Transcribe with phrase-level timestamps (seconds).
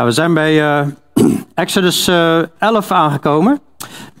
[0.00, 0.86] Ja, we zijn bij uh,
[1.54, 3.60] Exodus uh, 11 aangekomen.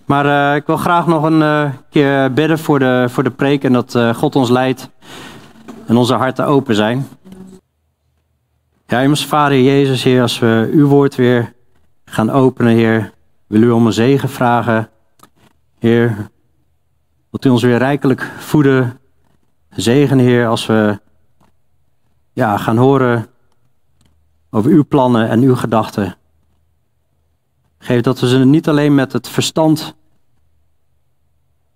[0.04, 3.72] Maar uh, ik wil graag nog een keer bidden voor de, voor de preek en
[3.72, 4.90] dat God ons leidt
[5.86, 7.08] en onze harten open zijn.
[8.86, 11.52] Ja, immers Vader Jezus, Heer, als we uw woord weer
[12.04, 13.12] gaan openen, Heer,
[13.46, 14.88] wil u om een zegen vragen.
[15.78, 16.16] Heer,
[17.30, 18.98] wilt u ons weer rijkelijk voeden,
[19.70, 21.00] zegenen, Heer, als we
[22.32, 23.30] ja, gaan horen
[24.50, 26.16] over uw plannen en uw gedachten.
[27.78, 29.94] Geef dat we ze niet alleen met het verstand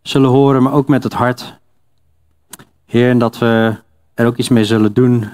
[0.03, 1.59] zullen horen, maar ook met het hart.
[2.85, 3.77] Heer, en dat we
[4.15, 5.29] er ook iets mee zullen doen.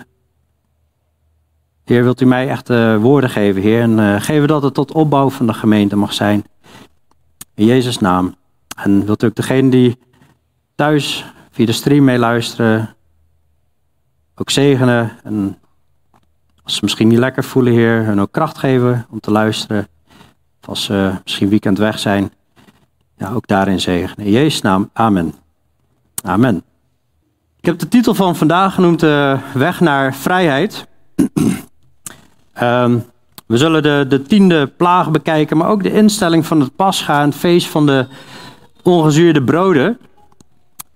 [1.85, 3.83] Heer, wilt u mij echt uh, woorden geven, Heer.
[3.83, 6.45] En uh, geven dat het tot opbouw van de gemeente mag zijn.
[7.55, 8.35] In Jezus' naam.
[8.77, 9.99] En wilt u ook degene die
[10.75, 12.95] thuis via de stream meeluisteren,
[14.35, 15.11] ook zegenen.
[15.23, 15.59] En
[16.71, 19.89] als ze misschien niet lekker voelen, Heer, hun ook kracht geven om te luisteren.
[20.61, 22.33] Of als ze misschien weekend weg zijn,
[23.17, 24.27] ja, ook daarin zegenen.
[24.27, 25.35] In Jezus' naam, amen.
[26.25, 26.63] Amen.
[27.61, 30.87] Ik heb de titel van vandaag genoemd uh, Weg naar vrijheid.
[32.63, 33.05] um,
[33.47, 37.35] we zullen de, de tiende plaag bekijken, maar ook de instelling van het Pascha, het
[37.35, 38.07] feest van de
[38.83, 39.99] ongezuurde broden.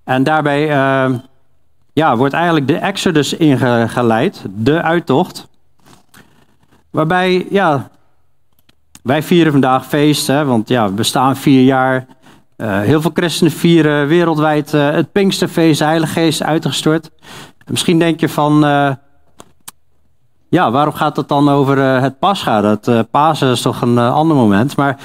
[0.05, 1.19] En daarbij uh,
[1.93, 5.53] ja, wordt eigenlijk de Exodus ingeleid, de uittocht.
[6.95, 7.91] Waarbij, ja,
[9.03, 12.07] wij vieren vandaag feest, hè, want ja, we bestaan vier jaar.
[12.57, 17.11] Uh, heel veel christenen vieren wereldwijd uh, het Pinksterfeest, de Heilige Geest uitgestort.
[17.67, 18.91] Misschien denk je van, uh,
[20.49, 22.61] ja, waarom gaat het dan over het Pascha?
[22.61, 24.77] Dat Pasen is toch een ander moment.
[24.77, 24.99] Maar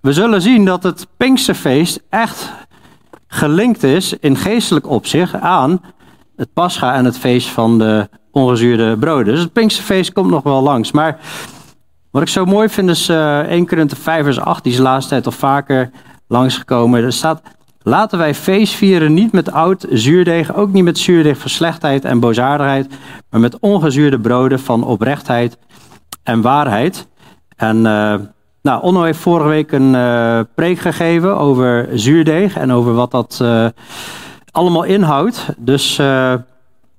[0.00, 2.52] we zullen zien dat het Pinksterfeest echt
[3.26, 5.80] gelinkt is in geestelijk opzicht aan
[6.36, 9.34] het Pascha en het feest van de ongezuurde broden.
[9.34, 10.92] Dus het Pinksterfeest komt nog wel langs.
[10.92, 11.18] Maar
[12.10, 14.84] wat ik zo mooi vind is uh, 1 Korinther 5 vers 8, die is de
[14.84, 15.90] laatste tijd al vaker
[16.28, 17.04] langsgekomen.
[17.04, 17.42] Er staat,
[17.82, 22.20] laten wij feest vieren niet met oud zuurdeeg, ook niet met zuurdeeg van slechtheid en
[22.20, 22.88] boosaardigheid,
[23.30, 25.58] maar met ongezuurde broden van oprechtheid
[26.22, 27.08] en waarheid.
[27.56, 28.14] En uh,
[28.62, 33.38] nou, Onno heeft vorige week een uh, preek gegeven over zuurdeeg en over wat dat
[33.42, 33.66] uh,
[34.50, 35.48] allemaal inhoudt.
[35.56, 36.00] Dus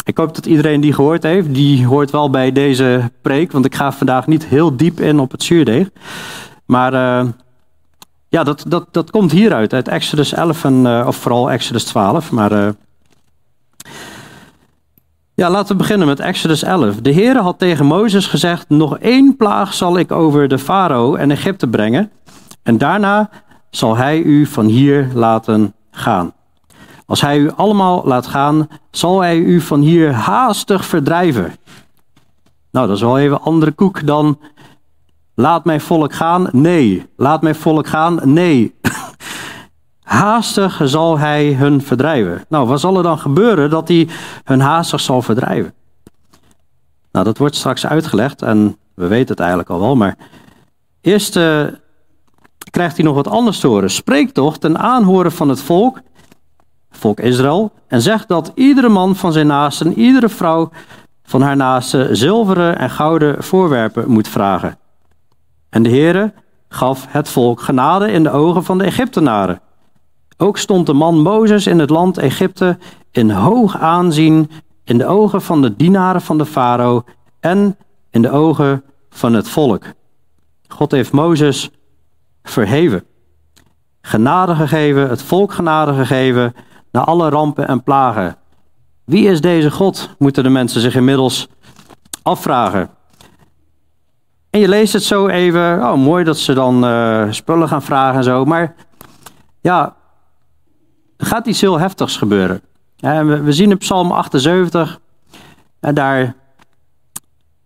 [0.07, 3.51] ik hoop dat iedereen die gehoord heeft, die hoort wel bij deze preek.
[3.51, 5.89] Want ik ga vandaag niet heel diep in op het zuurdeeg.
[6.65, 7.29] Maar uh,
[8.29, 12.31] ja, dat, dat, dat komt hieruit, uit Exodus 11, en, uh, of vooral Exodus 12.
[12.31, 12.69] Maar uh,
[15.33, 16.95] ja, laten we beginnen met Exodus 11.
[16.95, 21.31] De Heere had tegen Mozes gezegd, nog één plaag zal ik over de farao en
[21.31, 22.11] Egypte brengen.
[22.63, 23.29] En daarna
[23.69, 26.33] zal hij u van hier laten gaan.
[27.07, 31.55] Als hij u allemaal laat gaan, zal hij u van hier haastig verdrijven.
[32.71, 34.39] Nou, dat is wel even andere koek dan
[35.35, 36.49] laat mijn volk gaan.
[36.51, 38.19] Nee, laat mijn volk gaan.
[38.23, 38.75] Nee.
[40.01, 42.45] haastig zal hij hun verdrijven.
[42.49, 44.07] Nou, wat zal er dan gebeuren dat hij
[44.43, 45.73] hun haastig zal verdrijven?
[47.11, 50.17] Nou, dat wordt straks uitgelegd en we weten het eigenlijk al wel, maar
[51.01, 51.65] eerst uh,
[52.69, 53.89] krijgt hij nog wat anders te horen.
[53.89, 55.99] Spreek toch ten aanhoren van het volk
[56.97, 60.69] volk Israël, en zegt dat iedere man van zijn naasten, iedere vrouw
[61.23, 64.77] van haar naasten zilveren en gouden voorwerpen moet vragen.
[65.69, 66.33] En de Heere
[66.69, 69.61] gaf het volk genade in de ogen van de Egyptenaren.
[70.37, 72.77] Ook stond de man Mozes in het land Egypte
[73.11, 74.49] in hoog aanzien
[74.83, 77.03] in de ogen van de dienaren van de farao
[77.39, 77.77] en
[78.09, 79.83] in de ogen van het volk.
[80.67, 81.69] God heeft Mozes
[82.43, 83.03] verheven,
[84.01, 86.53] genade gegeven, het volk genade gegeven
[86.91, 88.35] na alle rampen en plagen.
[89.05, 90.09] Wie is deze God?
[90.17, 91.47] Moeten de mensen zich inmiddels
[92.23, 92.89] afvragen.
[94.49, 95.83] En je leest het zo even.
[95.83, 98.45] Oh, mooi dat ze dan uh, spullen gaan vragen en zo.
[98.45, 98.75] Maar
[99.61, 99.95] ja,
[101.17, 102.61] er gaat iets heel heftigs gebeuren.
[103.43, 104.99] we zien in Psalm 78.
[105.79, 106.35] En daar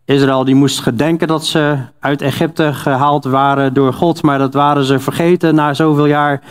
[0.05, 4.83] Israël die moest gedenken dat ze uit Egypte gehaald waren door God, maar dat waren
[4.83, 6.41] ze vergeten na zoveel jaar.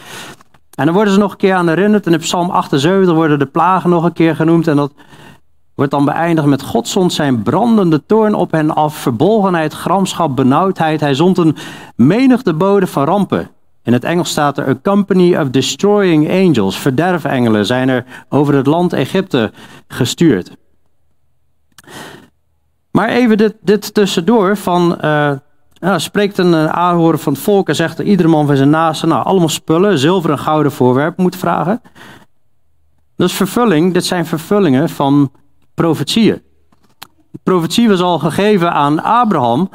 [0.74, 2.06] En dan worden ze nog een keer aan herinnerd.
[2.06, 4.68] En in Psalm 78 worden de plagen nog een keer genoemd.
[4.68, 4.92] En dat
[5.74, 8.94] wordt dan beëindigd met God zond zijn brandende toorn op hen af.
[8.94, 11.00] Verbolgenheid, gramschap, benauwdheid.
[11.00, 11.56] Hij zond een
[11.96, 13.50] menigte boden van rampen.
[13.82, 16.78] In het Engels staat er: A company of destroying angels.
[16.78, 19.52] Verderfengelen zijn er over het land Egypte
[19.88, 20.56] gestuurd.
[22.90, 24.98] Maar even dit, dit tussendoor van.
[25.04, 25.32] Uh,
[25.80, 28.70] ja, spreekt een eh, aanhoren van het volk en zegt dat iedere man van zijn
[28.70, 31.80] naaste, nou, allemaal spullen, zilver en gouden voorwerpen moet vragen.
[33.16, 35.32] Is vervulling, dit zijn vervullingen van
[35.74, 36.42] profetieën.
[37.30, 39.68] De profetie was al gegeven aan Abraham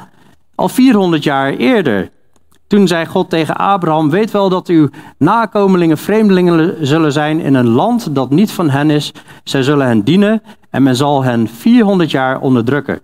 [0.56, 2.10] Al 400 jaar eerder.
[2.66, 4.88] Toen zei God tegen Abraham: Weet wel dat uw
[5.18, 9.12] nakomelingen vreemdelingen zullen zijn in een land dat niet van hen is.
[9.44, 13.00] Zij zullen hen dienen en men zal hen 400 jaar onderdrukken.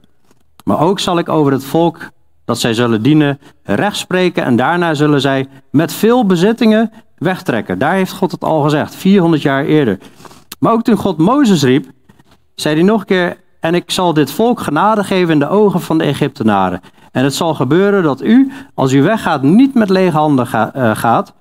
[0.64, 2.10] Maar ook zal ik over het volk
[2.44, 7.78] dat zij zullen dienen recht spreken en daarna zullen zij met veel bezittingen wegtrekken.
[7.78, 9.98] Daar heeft God het al gezegd, 400 jaar eerder.
[10.58, 11.86] Maar ook toen God Mozes riep,
[12.54, 15.80] zei hij nog een keer: En ik zal dit volk genade geven in de ogen
[15.80, 16.80] van de Egyptenaren.
[17.12, 21.34] En het zal gebeuren dat u, als u weggaat, niet met lege handen eh, gaat.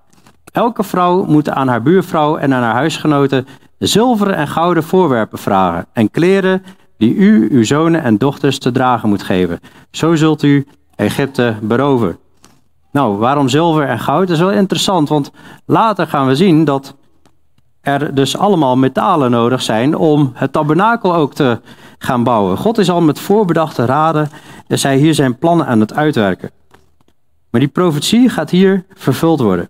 [0.51, 5.85] Elke vrouw moet aan haar buurvrouw en aan haar huisgenoten zilveren en gouden voorwerpen vragen.
[5.93, 6.63] En kleren
[6.97, 9.59] die u, uw zonen en dochters te dragen moet geven.
[9.91, 10.67] Zo zult u
[11.01, 12.17] Egypte beroven.
[12.91, 14.27] Nou, waarom zilver en goud?
[14.27, 15.31] Dat is wel interessant, want
[15.65, 16.95] later gaan we zien dat
[17.81, 21.61] er dus allemaal metalen nodig zijn om het tabernakel ook te
[21.97, 22.57] gaan bouwen.
[22.57, 24.29] God is al met voorbedachte raden
[24.67, 26.51] en zij hier zijn plannen aan het uitwerken.
[27.49, 29.69] Maar die profetie gaat hier vervuld worden.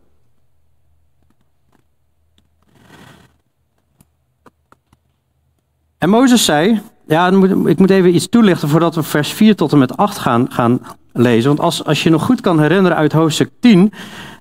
[5.98, 7.28] En Mozes zei, ja,
[7.66, 10.80] ik moet even iets toelichten voordat we vers 4 tot en met 8 gaan, gaan
[11.14, 11.48] lezen.
[11.48, 13.94] Want als, als je nog goed kan herinneren uit hoofdstuk 10,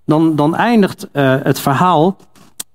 [0.05, 2.17] dan, dan eindigt uh, het verhaal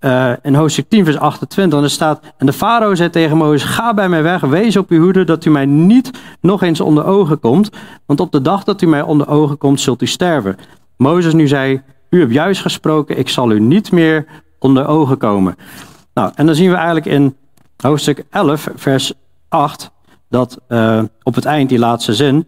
[0.05, 1.77] uh, in hoofdstuk 10, vers 28.
[1.79, 4.89] En er staat: En de farao zei tegen Mozes: Ga bij mij weg, wees op
[4.89, 6.11] uw hoede dat u mij niet
[6.41, 7.69] nog eens onder ogen komt.
[8.05, 10.57] Want op de dag dat u mij onder ogen komt, zult u sterven.
[10.97, 14.25] Mozes nu zei: U hebt juist gesproken, ik zal u niet meer
[14.59, 15.55] onder ogen komen.
[16.13, 17.35] Nou, en dan zien we eigenlijk in
[17.77, 19.13] hoofdstuk 11, vers
[19.49, 19.91] 8,
[20.29, 22.47] dat uh, op het eind, die laatste zin.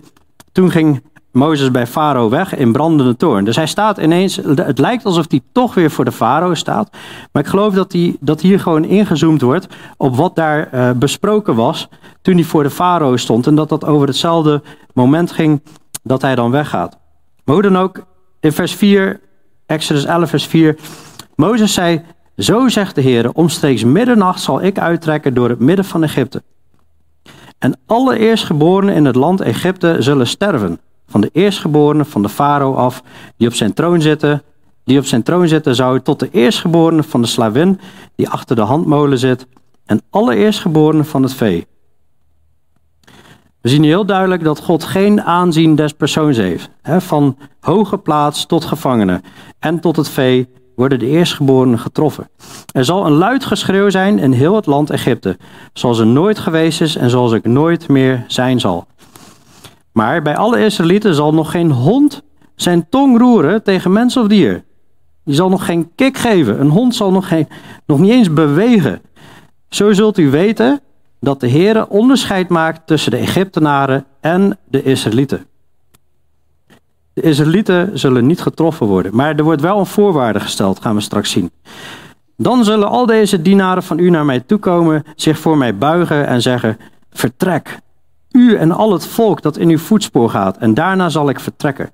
[0.52, 3.46] Toen ging Mozes bij Farao weg in brandende toorn.
[3.46, 6.90] Dus hij staat ineens, het lijkt alsof hij toch weer voor de Farao staat.
[7.32, 11.56] Maar ik geloof dat, hij, dat hier gewoon ingezoomd wordt op wat daar uh, besproken
[11.56, 11.90] was
[12.22, 13.48] toen hij voor de Farao stond.
[13.48, 14.62] En dat dat over hetzelfde
[14.94, 15.62] moment ging
[16.04, 16.98] dat hij dan weggaat.
[17.44, 18.06] Maar hoe dan ook,
[18.40, 19.20] in vers 4,
[19.66, 20.78] Exodus 11 vers 4.
[21.36, 22.02] Mozes zei,
[22.38, 26.44] zo zegt de Heer, omstreeks middernacht zal ik uittrekken door het midden van Egypte.
[27.58, 32.74] En alle eerstgeborenen in het land Egypte zullen sterven van de eerstgeborene van de farao
[32.74, 33.04] af,
[33.38, 34.42] die op zijn troon zitten.
[34.84, 37.80] Die op zijn troon zitten zou tot de eerstgeborene van de slavin,
[38.16, 39.48] die achter de handmolen zit,
[39.86, 41.68] en alle eerstgeborenen van het vee.
[43.62, 46.70] We zien heel duidelijk dat God geen aanzien des persoons heeft.
[46.84, 49.24] van hoge plaats tot gevangenen
[49.60, 52.30] en tot het vee worden de eerstgeborenen getroffen.
[52.72, 55.38] Er zal een luid geschreeuw zijn in heel het land Egypte,
[55.74, 58.88] zoals er nooit geweest is en zoals ik nooit meer zijn zal.
[59.98, 62.22] Maar bij alle Israëlieten zal nog geen hond
[62.56, 64.64] zijn tong roeren tegen mens of dier.
[65.24, 66.60] Die zal nog geen kik geven.
[66.60, 67.48] Een hond zal nog, geen,
[67.86, 69.02] nog niet eens bewegen.
[69.70, 70.80] Zo zult u weten
[71.20, 75.46] dat de Heer onderscheid maakt tussen de Egyptenaren en de Israëlieten.
[77.14, 81.02] De Israëlieten zullen niet getroffen worden, maar er wordt wel een voorwaarde gesteld, gaan we
[81.02, 81.52] straks zien.
[82.36, 86.42] Dan zullen al deze dienaren van u naar mij toekomen, zich voor mij buigen en
[86.42, 86.78] zeggen:
[87.12, 87.80] Vertrek,
[88.38, 91.92] u en al het volk dat in uw voetspoor gaat, en daarna zal ik vertrekken.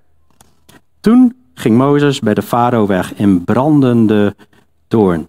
[1.00, 4.36] Toen ging Mozes bij de farao weg in brandende
[4.88, 5.28] toorn.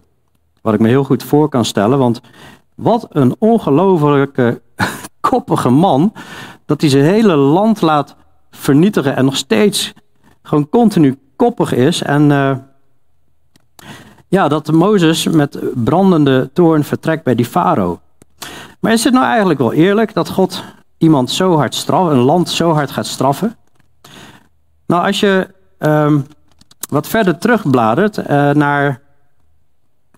[0.61, 2.21] Wat ik me heel goed voor kan stellen, want
[2.75, 4.61] wat een ongelofelijke
[5.29, 6.13] koppige man,
[6.65, 8.15] dat hij zijn hele land laat
[8.51, 9.93] vernietigen en nog steeds
[10.41, 12.01] gewoon continu koppig is.
[12.01, 12.51] En uh,
[14.27, 17.99] ja, dat Mozes met brandende toorn vertrekt bij die farao.
[18.79, 20.63] Maar is het nou eigenlijk wel eerlijk dat God
[20.97, 23.55] iemand zo hard straffen, een land zo hard gaat straffen.
[24.87, 25.47] Nou, als je
[25.79, 26.25] um,
[26.89, 29.01] wat verder terugbladert uh, naar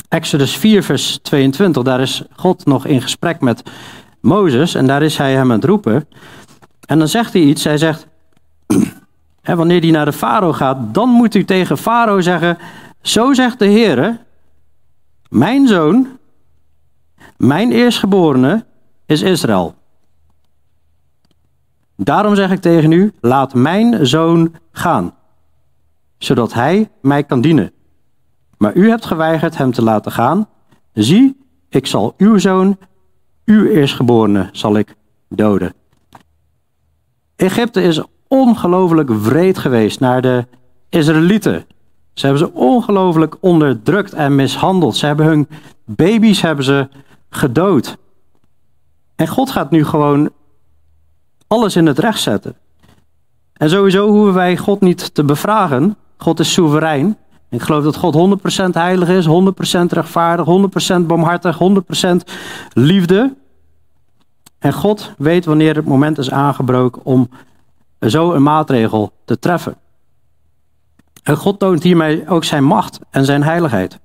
[0.09, 3.63] Exodus 4, vers 22, daar is God nog in gesprek met
[4.21, 6.07] Mozes en daar is hij hem aan het roepen.
[6.85, 8.07] En dan zegt hij iets, hij zegt,
[9.41, 12.57] hè, wanneer hij naar de farao gaat, dan moet u tegen farao zeggen,
[13.01, 14.19] zo zegt de Heer,
[15.29, 16.07] mijn zoon,
[17.37, 18.65] mijn eerstgeborene
[19.05, 19.75] is Israël.
[21.97, 25.13] Daarom zeg ik tegen u: laat mijn zoon gaan,
[26.17, 27.71] zodat hij mij kan dienen.
[28.57, 30.47] Maar u hebt geweigerd hem te laten gaan.
[30.93, 31.37] Zie,
[31.69, 32.77] ik zal uw zoon,
[33.45, 34.95] uw eerstgeborene, zal ik
[35.29, 35.73] doden.
[37.35, 40.45] Egypte is ongelooflijk wreed geweest naar de
[40.89, 41.65] Israëlieten.
[42.13, 44.95] Ze hebben ze ongelooflijk onderdrukt en mishandeld.
[44.95, 45.47] Ze hebben hun
[45.85, 46.89] baby's hebben ze
[47.29, 47.97] gedood.
[49.15, 50.29] En God gaat nu gewoon
[51.47, 52.55] alles in het recht zetten.
[53.53, 55.95] En sowieso hoeven wij God niet te bevragen.
[56.17, 57.17] God is soeverein.
[57.49, 59.29] Ik geloof dat God 100% heilig is, 100%
[59.89, 60.45] rechtvaardig,
[60.99, 62.33] 100% barmhartig, 100%
[62.73, 63.35] liefde.
[64.59, 67.29] En God weet wanneer het moment is aangebroken om
[67.99, 69.75] zo een maatregel te treffen.
[71.23, 73.99] En God toont hiermee ook zijn macht en zijn heiligheid.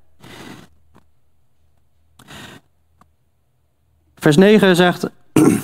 [4.14, 5.10] Vers 9 zegt,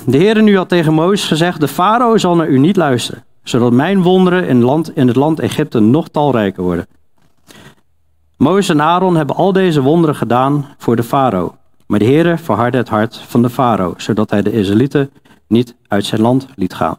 [0.05, 3.71] de Heer nu had tegen Mozes gezegd, de farao zal naar u niet luisteren, zodat
[3.71, 6.87] mijn wonderen in, land, in het land Egypte nog talrijker worden.
[8.37, 11.55] Mozes en Aaron hebben al deze wonderen gedaan voor de farao.
[11.87, 15.11] Maar de Heere verhardde het hart van de farao, zodat hij de Israëlieten
[15.47, 16.97] niet uit zijn land liet gaan.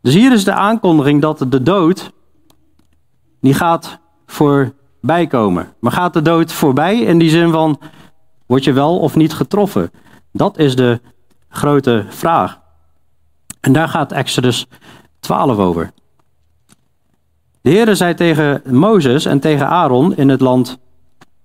[0.00, 2.12] Dus hier is de aankondiging dat de dood,
[3.40, 5.72] die gaat voorbij komen.
[5.78, 7.78] Maar gaat de dood voorbij in die zin van,
[8.46, 9.90] word je wel of niet getroffen?
[10.36, 11.00] Dat is de
[11.48, 12.60] grote vraag.
[13.60, 14.66] En daar gaat Exodus
[15.20, 15.92] 12 over.
[17.60, 20.78] De Heere zei tegen Mozes en tegen Aaron in het land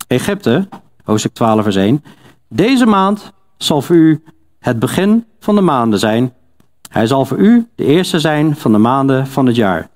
[0.07, 0.67] Egypte,
[1.03, 2.03] hoofdstuk 12 vers 1,
[2.47, 4.23] deze maand zal voor u
[4.59, 6.33] het begin van de maanden zijn.
[6.89, 9.89] Hij zal voor u de eerste zijn van de maanden van het jaar.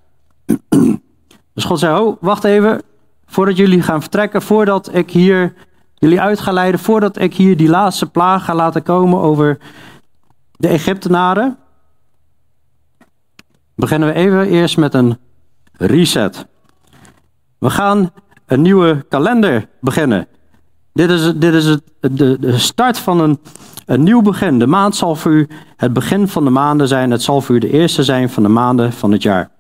[1.54, 2.82] Dus God zei, oh, wacht even,
[3.26, 5.54] voordat jullie gaan vertrekken, voordat ik hier
[6.04, 9.58] jullie uit ga leiden, voordat ik hier die laatste plaag ga laten komen over
[10.52, 11.58] de Egyptenaren,
[13.76, 15.18] beginnen we even eerst met een
[15.74, 16.46] reset.
[17.58, 18.12] We gaan
[18.46, 20.28] een nieuwe kalender beginnen.
[20.94, 23.40] Dit is, dit is het, de, de start van een,
[23.86, 24.60] een nieuw begin.
[24.60, 27.12] De maand zal voor u het begin van de maanden zijn.
[27.12, 29.52] Het zal voor u de eerste zijn van de maanden van het jaar.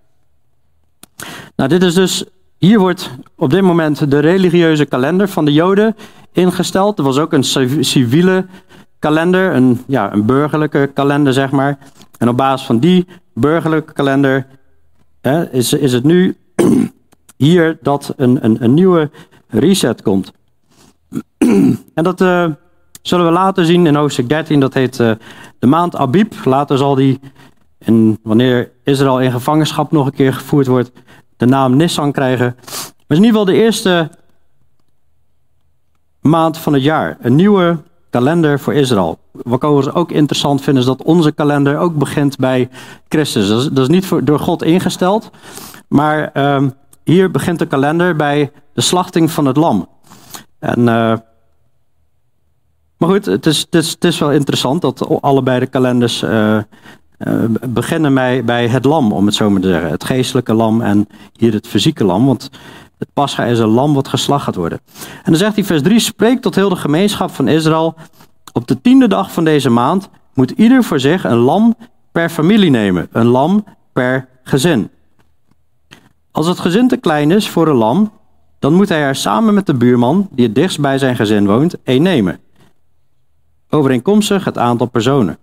[1.55, 2.25] Nou, dit is dus.
[2.63, 5.96] Hier wordt op dit moment de religieuze kalender van de Joden
[6.32, 6.98] ingesteld.
[6.98, 7.43] Er was ook een
[7.84, 8.46] civiele
[9.00, 11.77] kalender, een, ja, een burgerlijke kalender, zeg maar.
[12.17, 14.48] En op basis van die burgerlijke kalender
[15.22, 16.38] hè, is, is het nu
[17.38, 19.10] hier dat een, een, een nieuwe
[19.48, 20.32] reset komt.
[21.93, 22.46] en dat uh,
[23.01, 24.60] zullen we later zien in hoofdstuk 13.
[24.60, 25.12] Dat heet uh,
[25.60, 26.34] de maand Abib.
[26.43, 27.20] Later zal die,
[27.77, 30.91] en wanneer Israël in gevangenschap nog een keer gevoerd wordt,
[31.38, 32.56] de naam Nissan krijgen.
[33.08, 34.10] Maar in ieder geval de eerste
[36.22, 37.18] maand van het jaar.
[37.22, 37.78] Een nieuwe
[38.10, 39.20] kalender voor Israël.
[39.32, 42.70] Wat we ook interessant vinden is dat onze kalender ook begint bij
[43.08, 43.48] Christus.
[43.48, 45.32] Dat is, niet door God ingesteld,
[45.88, 46.63] maar uh,
[47.04, 49.88] hier begint de kalender bij de slachting van het lam.
[50.60, 50.86] En, uh,
[52.98, 56.58] maar goed, het is, het, is, wel interessant dat allebei de kalenders uh,
[57.70, 59.89] beginnen bij, bij het lam, om het zo maar te zeggen.
[59.89, 62.25] Het geestelijke lam en hier het fysieke lam.
[62.25, 62.50] Want
[62.98, 64.80] het pascha is een lam wat geslacht gaat worden.
[64.98, 67.96] En dan zegt hij vers 3, spreek tot heel de gemeenschap van Israël.
[68.51, 71.75] Op de tiende dag van deze maand moet ieder voor zich een lam
[72.12, 73.08] per familie nemen.
[73.12, 73.63] Een lam
[73.94, 74.89] per gezin.
[76.32, 78.12] Als het gezin te klein is voor een lam,
[78.60, 81.75] dan moet hij er samen met de buurman, die het dichtst bij zijn gezin woont,
[81.84, 82.39] één nemen.
[83.70, 85.38] Overeenkomstig het aantal personen.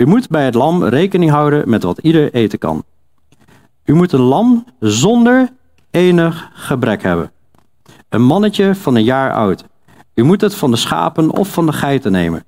[0.00, 2.84] U moet bij het lam rekening houden met wat ieder eten kan.
[3.84, 5.48] U moet een lam zonder
[5.90, 7.30] enig gebrek hebben.
[8.08, 9.64] Een mannetje van een jaar oud.
[10.14, 12.44] U moet het van de schapen of van de geiten nemen.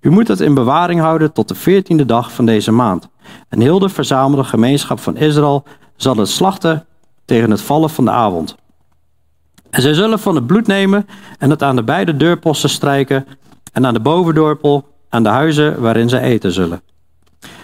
[0.00, 3.08] U moet het in bewaring houden tot de veertiende dag van deze maand.
[3.48, 5.64] En heel de verzamelde gemeenschap van Israël
[5.96, 6.86] zal het slachten
[7.24, 8.56] tegen het vallen van de avond.
[9.70, 11.06] En zij zullen van het bloed nemen
[11.38, 13.26] en het aan de beide deurposten strijken
[13.72, 16.82] en aan de bovendorpel aan de huizen waarin zij eten zullen.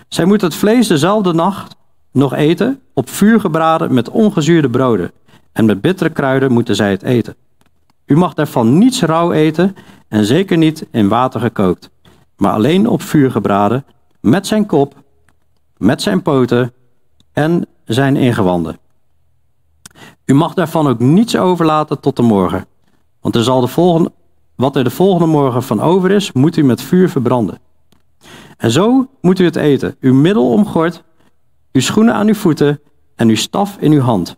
[0.08, 1.76] Zij moeten het vlees dezelfde nacht
[2.12, 5.12] nog eten, op vuur gebraden met ongezuurde broden.
[5.52, 7.36] En met bittere kruiden moeten zij het eten.
[8.06, 9.76] U mag daarvan niets rauw eten
[10.08, 11.90] en zeker niet in water gekookt,
[12.36, 13.84] maar alleen op vuur gebraden,
[14.20, 14.94] met zijn kop,
[15.76, 16.72] met zijn poten
[17.32, 18.78] en zijn ingewanden.
[20.24, 22.66] U mag daarvan ook niets overlaten tot de morgen,
[23.20, 24.12] want er zal de volgende,
[24.62, 27.58] wat er de volgende morgen van over is, moet u met vuur verbranden.
[28.56, 31.02] En zo moet u het eten, uw middel omgord
[31.72, 32.80] uw schoenen aan uw voeten
[33.16, 34.36] en uw staf in uw hand.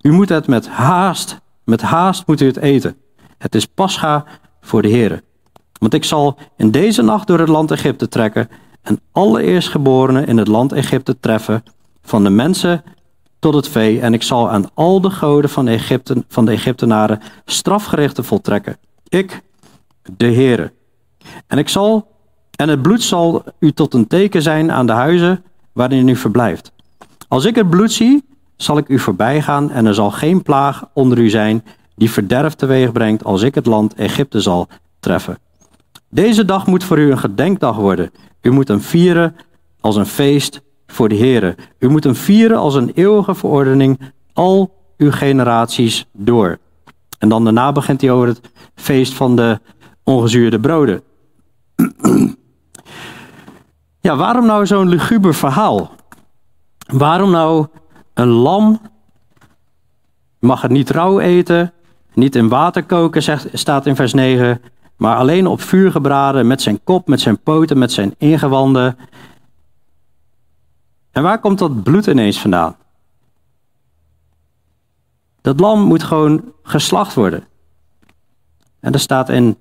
[0.00, 2.96] U moet het met haast, met haast moet u het eten.
[3.38, 4.24] Het is pascha
[4.60, 5.22] voor de Heer.
[5.78, 8.48] Want ik zal in deze nacht door het land Egypte trekken
[8.82, 11.62] en alle eerstgeborenen in het land Egypte treffen,
[12.02, 12.82] van de mensen
[13.38, 17.20] tot het vee, en ik zal aan al de goden van Egypten, van de Egyptenaren
[17.44, 18.76] strafgerichten voltrekken.
[19.08, 19.42] Ik,
[20.16, 20.72] de Heere.
[21.46, 22.08] En ik zal,
[22.56, 26.72] en het bloed zal u tot een teken zijn aan de huizen waarin u verblijft.
[27.28, 28.24] Als ik het bloed zie,
[28.56, 31.64] zal ik u voorbij gaan en er zal geen plaag onder u zijn
[31.96, 34.68] die verderf teweeg brengt als ik het land Egypte zal
[35.00, 35.38] treffen.
[36.08, 38.10] Deze dag moet voor u een gedenkdag worden.
[38.40, 39.36] U moet hem vieren
[39.80, 41.56] als een feest voor de Here.
[41.78, 44.00] U moet hem vieren als een eeuwige verordening
[44.32, 46.58] al uw generaties door.
[47.18, 48.40] En dan daarna begint hij over het
[48.74, 49.60] feest van de
[50.04, 51.02] ongezuurde broden.
[54.00, 55.90] Ja, waarom nou zo'n luguber verhaal?
[56.86, 57.66] Waarom nou
[58.14, 58.80] een lam?
[60.38, 61.72] Mag het niet rauw eten,
[62.14, 64.62] niet in water koken, zegt, staat in vers 9,
[64.96, 68.98] maar alleen op vuur gebraden met zijn kop, met zijn poten, met zijn ingewanden.
[71.10, 72.76] En waar komt dat bloed ineens vandaan?
[75.40, 77.44] Dat lam moet gewoon geslacht worden.
[78.80, 79.56] En er staat in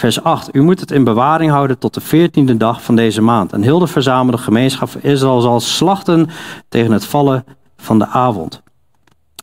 [0.00, 3.52] vers 8: U moet het in bewaring houden tot de veertiende dag van deze maand.
[3.52, 6.28] En heel de verzamelde gemeenschap Israël zal slachten
[6.68, 7.44] tegen het vallen
[7.76, 8.62] van de avond.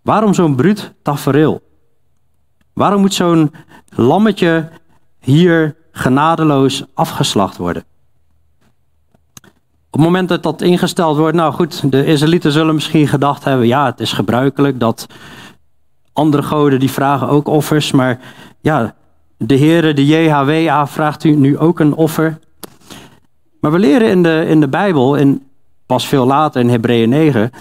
[0.03, 1.61] Waarom zo'n bruut tafereel?
[2.73, 3.53] Waarom moet zo'n
[3.95, 4.69] lammetje
[5.19, 7.83] hier genadeloos afgeslacht worden?
[9.87, 13.67] Op het moment dat dat ingesteld wordt, nou goed, de Israëlieten zullen misschien gedacht hebben,
[13.67, 15.07] ja, het is gebruikelijk dat
[16.13, 18.19] andere goden die vragen ook offers, maar
[18.61, 18.95] ja,
[19.37, 22.39] de Heere, de JHWA, vraagt u nu ook een offer.
[23.59, 25.43] Maar we leren in de, in de Bijbel, in,
[25.85, 27.51] pas veel later in Hebreeën 9,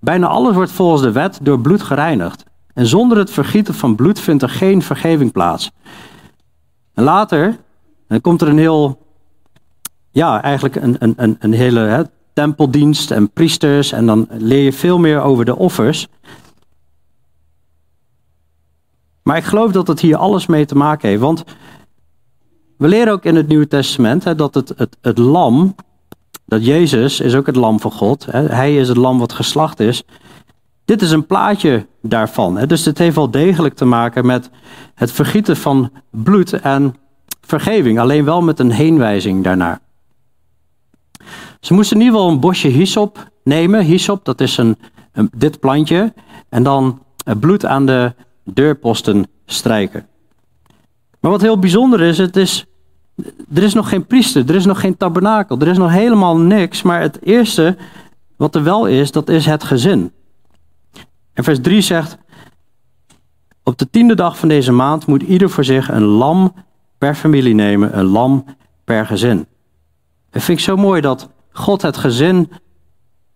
[0.00, 2.44] bijna alles wordt volgens de wet door bloed gereinigd.
[2.74, 5.70] En zonder het vergieten van bloed vindt er geen vergeving plaats.
[6.94, 7.56] Later
[8.08, 8.98] dan komt er een heel,
[10.10, 12.02] ja, eigenlijk een, een, een, een hele hè,
[12.32, 13.92] tempeldienst en priesters.
[13.92, 16.08] En dan leer je veel meer over de offers.
[19.26, 21.20] Maar ik geloof dat het hier alles mee te maken heeft.
[21.20, 21.44] Want
[22.76, 25.74] we leren ook in het Nieuwe Testament hè, dat het, het, het lam,
[26.44, 28.26] dat Jezus is ook het lam van God.
[28.30, 30.02] Hè, hij is het lam wat geslacht is.
[30.84, 32.56] Dit is een plaatje daarvan.
[32.56, 32.66] Hè.
[32.66, 34.50] Dus dit heeft wel degelijk te maken met
[34.94, 36.94] het vergieten van bloed en
[37.40, 37.98] vergeving.
[37.98, 39.80] Alleen wel met een heenwijzing daarnaar.
[41.60, 43.84] Ze moesten in ieder geval een bosje hyssop nemen.
[43.84, 44.78] Hyssop, dat is een,
[45.12, 46.12] een dit plantje.
[46.48, 48.14] En dan het bloed aan de
[48.52, 50.06] deurposten strijken.
[51.20, 52.64] Maar wat heel bijzonder is, het is,
[53.54, 56.82] er is nog geen priester, er is nog geen tabernakel, er is nog helemaal niks.
[56.82, 57.76] Maar het eerste
[58.36, 60.12] wat er wel is, dat is het gezin.
[61.32, 62.18] En vers 3 zegt,
[63.62, 66.54] op de tiende dag van deze maand moet ieder voor zich een lam
[66.98, 68.44] per familie nemen, een lam
[68.84, 69.46] per gezin.
[70.30, 72.50] Het vind ik zo mooi dat God het gezin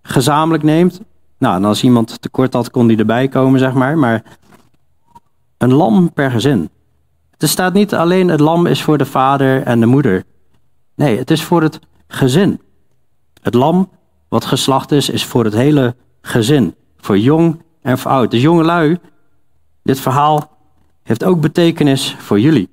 [0.02, 1.00] gezamenlijk neemt.
[1.38, 3.98] Nou, en als iemand tekort had, kon die erbij komen, zeg maar.
[3.98, 4.22] Maar
[5.60, 6.70] een lam per gezin.
[7.36, 10.24] Er staat niet alleen het lam is voor de vader en de moeder.
[10.94, 12.60] Nee, het is voor het gezin.
[13.42, 13.88] Het lam
[14.28, 16.74] wat geslacht is, is voor het hele gezin.
[16.96, 18.30] Voor jong en voor oud.
[18.30, 18.98] Dus jongelui,
[19.82, 20.50] dit verhaal
[21.02, 22.68] heeft ook betekenis voor jullie.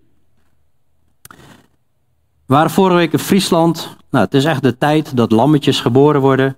[2.45, 3.97] We waren vorige week in Friesland.
[4.09, 6.55] Nou, het is echt de tijd dat lammetjes geboren worden.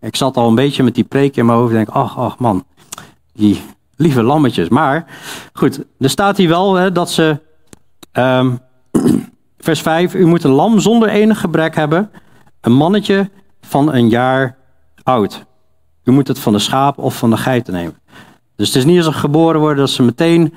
[0.00, 2.38] Ik zat al een beetje met die preek in mijn hoofd en denk, ach, ach
[2.38, 2.64] man,
[3.32, 3.62] die
[3.96, 4.68] lieve lammetjes.
[4.68, 5.06] Maar
[5.52, 7.40] goed, er staat hier wel hè, dat ze.
[8.12, 8.60] Um,
[9.58, 12.10] vers 5: U moet een lam zonder enig gebrek hebben.
[12.60, 13.30] Een mannetje
[13.60, 14.56] van een jaar
[15.02, 15.44] oud.
[16.04, 17.98] U moet het van de schaap of van de geiten nemen.
[18.56, 20.54] Dus het is niet als ze geboren worden dat ze meteen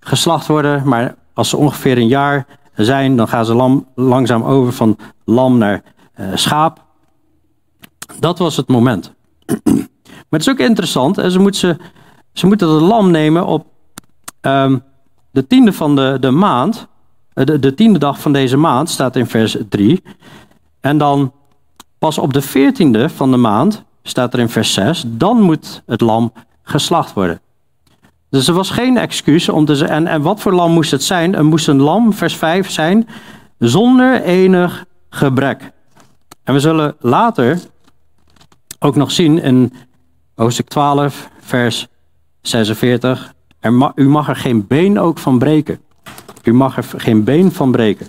[0.00, 0.88] geslacht worden.
[0.88, 5.58] Maar als ze ongeveer een jaar zijn, dan gaan ze lam, langzaam over van lam
[5.58, 5.82] naar
[6.20, 6.84] uh, schaap.
[8.18, 9.12] Dat was het moment.
[10.28, 11.16] Maar het is ook interessant.
[11.28, 11.76] Ze moeten ze
[12.32, 13.66] ze moeten het lam nemen op
[14.40, 14.82] um,
[15.30, 16.86] de tiende van de, de maand.
[17.32, 20.02] Eh, de, de tiende dag van deze maand staat in vers 3.
[20.80, 21.32] En dan
[21.98, 25.04] pas op de veertiende van de maand staat er in vers 6.
[25.06, 27.40] Dan moet het lam geslacht worden.
[28.30, 29.96] Dus er was geen excuus om te zeggen.
[29.96, 31.34] En, en wat voor lam moest het zijn?
[31.34, 33.08] Er moest een lam, vers 5, zijn
[33.58, 35.72] zonder enig gebrek.
[36.44, 37.60] En we zullen later
[38.78, 39.72] ook nog zien in
[40.34, 41.86] hoofdstuk 12, vers
[42.42, 43.34] 46.
[43.60, 45.80] Er u mag er geen been ook van breken.
[46.44, 48.06] U mag er geen been van breken.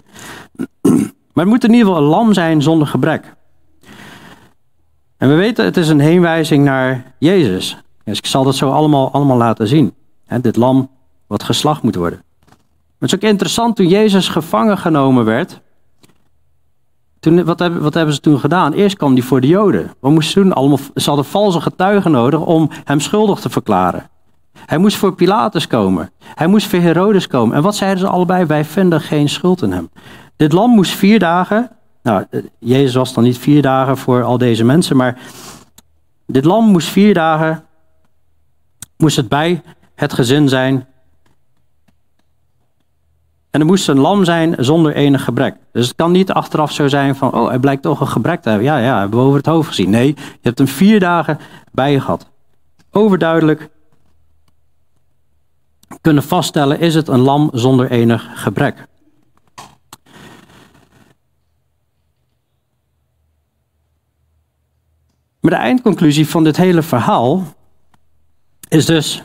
[1.33, 3.35] Maar het moet in ieder geval een lam zijn zonder gebrek.
[5.17, 7.77] En we weten, het is een heenwijzing naar Jezus.
[8.03, 9.93] Dus ik zal dat zo allemaal, allemaal laten zien.
[10.41, 10.89] dit lam
[11.27, 12.23] wat geslacht moet worden.
[12.99, 15.61] het is ook interessant, toen Jezus gevangen genomen werd,
[17.19, 18.73] toen, wat, hebben, wat hebben ze toen gedaan?
[18.73, 19.91] Eerst kwam hij voor de Joden.
[19.99, 20.53] Wat moesten ze doen?
[20.53, 24.09] Allemaal, ze hadden valse getuigen nodig om hem schuldig te verklaren.
[24.65, 26.11] Hij moest voor Pilatus komen.
[26.35, 27.55] Hij moest voor Herodes komen.
[27.55, 28.45] En wat zeiden ze allebei?
[28.45, 29.89] Wij vinden geen schuld in hem.
[30.35, 31.69] Dit lam moest vier dagen.
[32.03, 35.19] Nou, eh, Jezus was dan niet vier dagen voor al deze mensen, maar
[36.27, 37.63] dit lam moest vier dagen.
[38.97, 39.61] Moest het bij
[39.95, 40.87] het gezin zijn.
[43.51, 45.55] En er moest een lam zijn zonder enig gebrek.
[45.71, 48.49] Dus het kan niet achteraf zo zijn van, oh, hij blijkt toch een gebrek te
[48.49, 48.67] hebben.
[48.67, 49.89] Ja, ja, hebben we over het hoofd gezien.
[49.89, 51.39] Nee, je hebt hem vier dagen
[51.71, 52.29] bij je gehad.
[52.91, 53.69] Overduidelijk
[56.01, 58.87] kunnen vaststellen, is het een lam zonder enig gebrek.
[65.39, 67.43] Maar de eindconclusie van dit hele verhaal
[68.67, 69.23] is dus,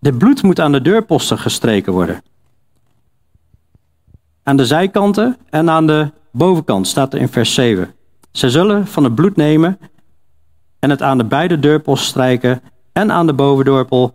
[0.00, 2.22] dit bloed moet aan de deurposten gestreken worden.
[4.42, 7.94] Aan de zijkanten en aan de bovenkant staat er in vers 7.
[8.32, 9.78] Ze zullen van het bloed nemen
[10.78, 14.14] en het aan de beide deurposten strijken en aan de bovendorpel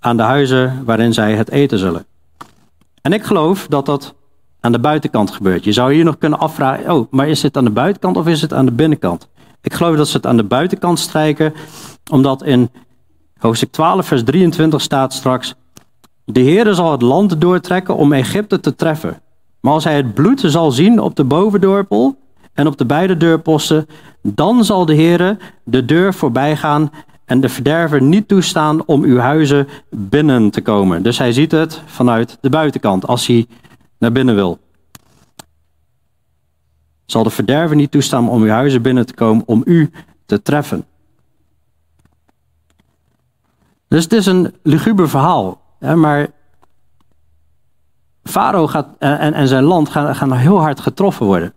[0.00, 2.04] aan de huizen waarin zij het eten zullen.
[3.02, 4.14] En ik geloof dat dat
[4.60, 5.64] aan de buitenkant gebeurt.
[5.64, 8.42] Je zou hier nog kunnen afvragen, oh, maar is het aan de buitenkant of is
[8.42, 9.28] het aan de binnenkant?
[9.62, 11.52] Ik geloof dat ze het aan de buitenkant strijken,
[12.10, 12.70] omdat in
[13.38, 15.54] hoofdstuk 12, vers 23 staat straks,
[16.24, 19.20] de Heere zal het land doortrekken om Egypte te treffen.
[19.60, 22.16] Maar als hij het bloed zal zien op de bovendorpel
[22.52, 23.86] en op de beide deurposten,
[24.22, 26.90] dan zal de Heere de deur voorbij gaan
[27.30, 31.02] en de verderver niet toestaan om uw huizen binnen te komen.
[31.02, 33.46] Dus hij ziet het vanuit de buitenkant als hij
[33.98, 34.58] naar binnen wil.
[37.06, 39.90] Zal de verderver niet toestaan om uw huizen binnen te komen om u
[40.26, 40.84] te treffen.
[43.88, 45.60] Dus het is een luguber verhaal.
[45.78, 46.28] Hè, maar
[48.22, 51.52] Farao gaat, en, en zijn land gaan, gaan heel hard getroffen worden.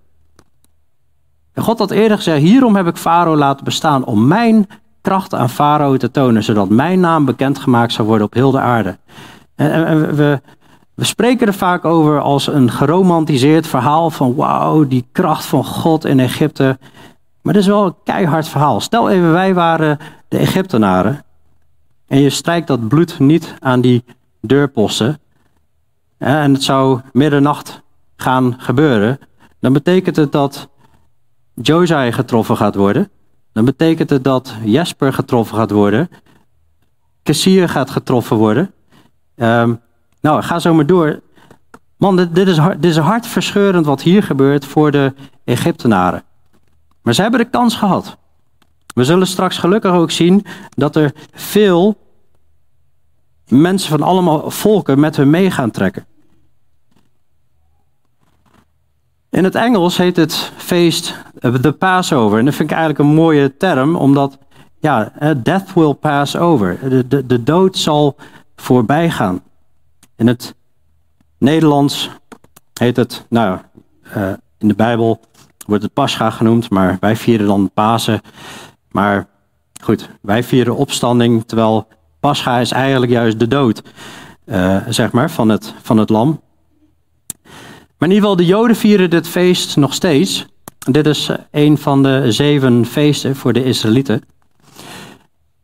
[1.54, 4.68] En God had eerder gezegd, hierom heb ik Farao laten bestaan om mijn
[5.04, 8.98] kracht aan Farao te tonen, zodat mijn naam bekendgemaakt zou worden op heel de aarde.
[9.56, 10.42] En, we,
[10.94, 16.06] we spreken er vaak over als een geromantiseerd verhaal van wauw, die kracht van God
[16.06, 16.78] in Egypte.
[17.42, 18.80] Maar dat is wel een keihard verhaal.
[18.80, 21.24] Stel even, wij waren de Egyptenaren
[22.08, 24.04] en je strijkt dat bloed niet aan die
[24.42, 25.20] deurposten
[26.18, 27.82] en het zou middernacht
[28.16, 29.20] gaan gebeuren,
[29.60, 30.70] dan betekent het dat
[31.54, 33.10] Josai getroffen gaat worden
[33.54, 36.10] dan betekent het dat Jesper getroffen gaat worden.
[37.24, 38.74] Kassier gaat getroffen worden.
[39.36, 39.82] Um,
[40.22, 41.22] nou, ga zo maar door.
[41.98, 45.13] Man, dit, dit, is, dit is hartverscheurend wat hier gebeurt voor de
[45.44, 46.24] Egyptenaren.
[47.02, 48.18] Maar ze hebben de kans gehad.
[48.94, 51.98] We zullen straks gelukkig ook zien dat er veel
[53.48, 56.06] mensen van allemaal volken met hun mee gaan trekken.
[59.30, 61.16] In het Engels heet het feest
[61.51, 62.39] de Passover.
[62.39, 64.38] En dat vind ik eigenlijk een mooie term, omdat
[64.79, 65.12] ja,
[65.43, 66.89] death will pass over.
[66.89, 68.15] De, de, de dood zal
[68.56, 69.41] voorbij gaan.
[70.15, 70.56] In het
[71.38, 72.10] Nederlands
[72.73, 73.60] heet het, nou,
[74.17, 75.19] uh, in de Bijbel
[75.65, 78.21] wordt het Pascha genoemd, maar wij vieren dan Pasen.
[78.91, 79.27] Maar
[79.82, 81.88] goed, wij vieren opstanding, terwijl
[82.19, 83.82] Pascha is eigenlijk juist de dood,
[84.45, 86.41] uh, zeg maar, van het, van het lam.
[87.97, 90.45] Maar in ieder geval, de Joden vieren dit feest nog steeds.
[90.91, 94.22] Dit is eh, een van de zeven feesten voor de Israëlieten.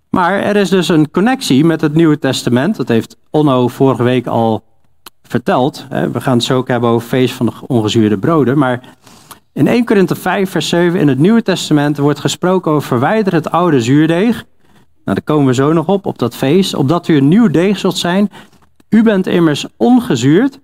[0.09, 2.75] Maar er is dus een connectie met het Nieuwe Testament.
[2.75, 4.63] Dat heeft Onno vorige week al
[5.23, 5.85] verteld.
[5.89, 8.57] We gaan het zo ook hebben over feest van de ongezuurde broden.
[8.57, 8.81] Maar
[9.53, 13.51] in 1 Korinthe 5, vers 7 in het Nieuwe Testament wordt gesproken over verwijder het
[13.51, 14.35] oude zuurdeeg.
[14.35, 14.43] Nou,
[15.03, 16.73] daar komen we zo nog op, op dat feest.
[16.73, 18.31] Opdat u een nieuw deeg zult zijn.
[18.89, 20.59] U bent immers ongezuurd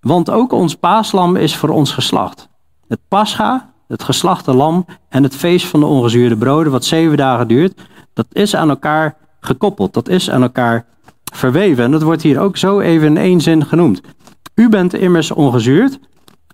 [0.00, 2.48] want ook ons paaslam is voor ons geslacht.
[2.88, 7.48] Het pascha, het geslachte lam en het feest van de ongezuurde broden, wat zeven dagen
[7.48, 7.80] duurt,
[8.12, 9.94] dat is aan elkaar gekoppeld.
[9.94, 10.86] Dat is aan elkaar
[11.32, 11.84] verweven.
[11.84, 14.00] En dat wordt hier ook zo even in één zin genoemd.
[14.54, 15.98] U bent immers ongezuurd,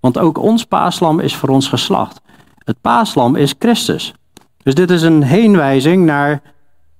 [0.00, 2.20] want ook ons paaslam is voor ons geslacht.
[2.58, 4.14] Het paaslam is Christus.
[4.62, 6.42] Dus dit is een heenwijzing naar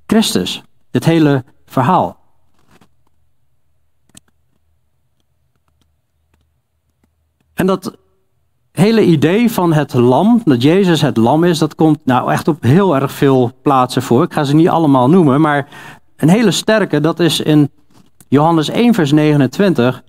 [0.07, 0.63] Christus.
[0.91, 2.19] Dit hele verhaal.
[7.55, 7.97] En dat
[8.79, 12.63] hele idee van het lam, dat Jezus het lam is, dat komt nou echt op
[12.63, 14.23] heel erg veel plaatsen voor.
[14.23, 15.69] Ik ga ze niet allemaal noemen, maar
[16.17, 17.71] een hele sterke, dat is in
[18.29, 20.03] Johannes 1 vers 29.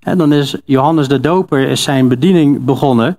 [0.00, 3.18] En dan is Johannes de Doper is zijn bediening begonnen.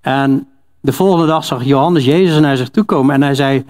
[0.00, 0.48] En
[0.80, 3.64] de volgende dag zag Johannes Jezus naar zich toe komen en hij zei,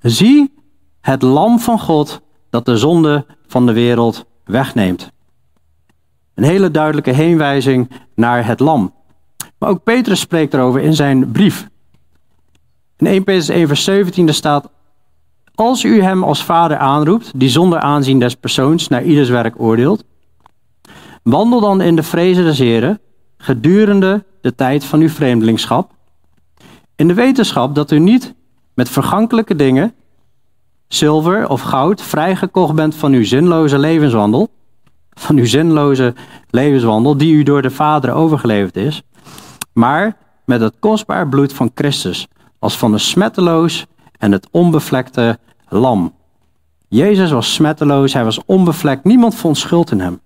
[0.00, 0.54] zie
[1.00, 5.12] het lam van God dat de zonde van de wereld wegneemt.
[6.34, 8.92] Een hele duidelijke heenwijzing naar het lam.
[9.64, 11.68] Maar ook Petrus spreekt erover in zijn brief.
[12.96, 14.68] In 1 Petrus 1 vers 17 staat,
[15.54, 20.04] als u hem als vader aanroept, die zonder aanzien des persoons naar ieders werk oordeelt,
[21.22, 23.00] wandel dan in de vrezen des Heren
[23.38, 25.92] gedurende de tijd van uw vreemdelingschap,
[26.96, 28.34] in de wetenschap dat u niet
[28.74, 29.94] met vergankelijke dingen,
[30.88, 34.50] zilver of goud, vrijgekocht bent van uw zinloze levenswandel,
[35.10, 36.14] van uw zinloze
[36.50, 39.02] levenswandel die u door de Vader overgeleverd is,
[39.74, 43.86] maar met het kostbaar bloed van Christus, als van een smetteloos
[44.18, 46.14] en het onbevlekte lam.
[46.88, 50.20] Jezus was smetteloos, hij was onbevlekt, niemand vond schuld in hem.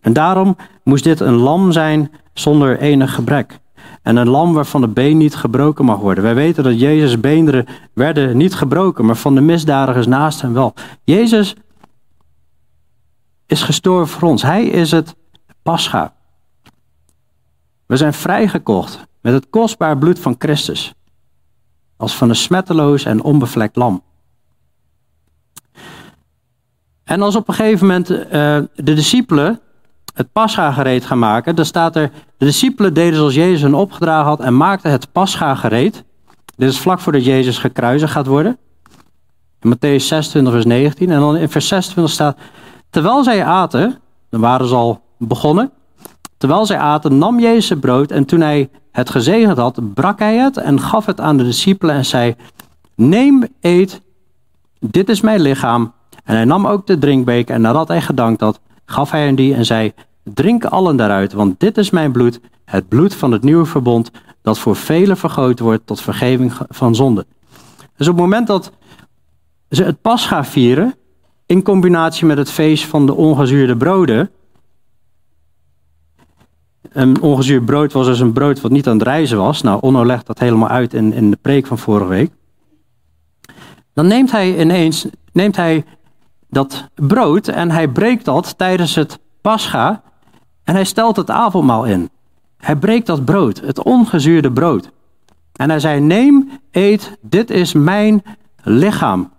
[0.00, 3.58] En daarom moest dit een lam zijn zonder enig gebrek.
[4.02, 6.24] en een lam waarvan de been niet gebroken mag worden.
[6.24, 10.74] Wij weten dat Jezus' beenderen werden niet gebroken, maar van de misdadigers naast hem wel.
[11.04, 11.54] Jezus
[13.46, 14.42] is gestorven voor ons.
[14.42, 15.16] Hij is het
[15.62, 16.15] pascha.
[17.86, 20.94] We zijn vrijgekocht met het kostbaar bloed van Christus.
[21.96, 24.02] Als van een smetteloos en onbevlekt lam.
[27.04, 28.18] En als op een gegeven moment uh,
[28.74, 29.60] de discipelen
[30.14, 34.26] het pascha gereed gaan maken, dan staat er, de discipelen deden zoals Jezus hen opgedragen
[34.26, 36.04] had en maakten het pascha gereed.
[36.56, 38.58] Dit is vlak voordat Jezus gekruisigd gaat worden.
[39.60, 41.10] In Matthäus 26 vers 19.
[41.10, 42.38] En dan in vers 26 staat,
[42.90, 45.72] terwijl zij aten, dan waren ze al begonnen.
[46.36, 50.36] Terwijl zij aten, nam Jezus het brood en toen hij het gezegend had, brak hij
[50.36, 52.34] het en gaf het aan de discipelen en zei,
[52.94, 54.00] neem, eet,
[54.80, 55.92] dit is mijn lichaam.
[56.24, 59.54] En hij nam ook de drinkbeker en nadat hij gedankt had, gaf hij hen die
[59.54, 63.64] en zei, drink allen daaruit, want dit is mijn bloed, het bloed van het nieuwe
[63.64, 64.10] verbond,
[64.42, 67.26] dat voor velen vergoten wordt tot vergeving van zonde.
[67.96, 68.72] Dus op het moment dat
[69.70, 70.94] ze het pas gaan vieren,
[71.46, 74.30] in combinatie met het feest van de ongezuurde broden,
[76.92, 79.62] een ongezuurd brood was dus een brood wat niet aan het reizen was.
[79.62, 82.30] Nou, Onno legt dat helemaal uit in, in de preek van vorige week.
[83.92, 85.84] Dan neemt hij ineens neemt hij
[86.48, 90.02] dat brood en hij breekt dat tijdens het pascha
[90.64, 92.10] en hij stelt het avondmaal in.
[92.56, 94.90] Hij breekt dat brood, het ongezuurde brood.
[95.52, 98.22] En hij zei, neem, eet, dit is mijn
[98.62, 99.30] lichaam.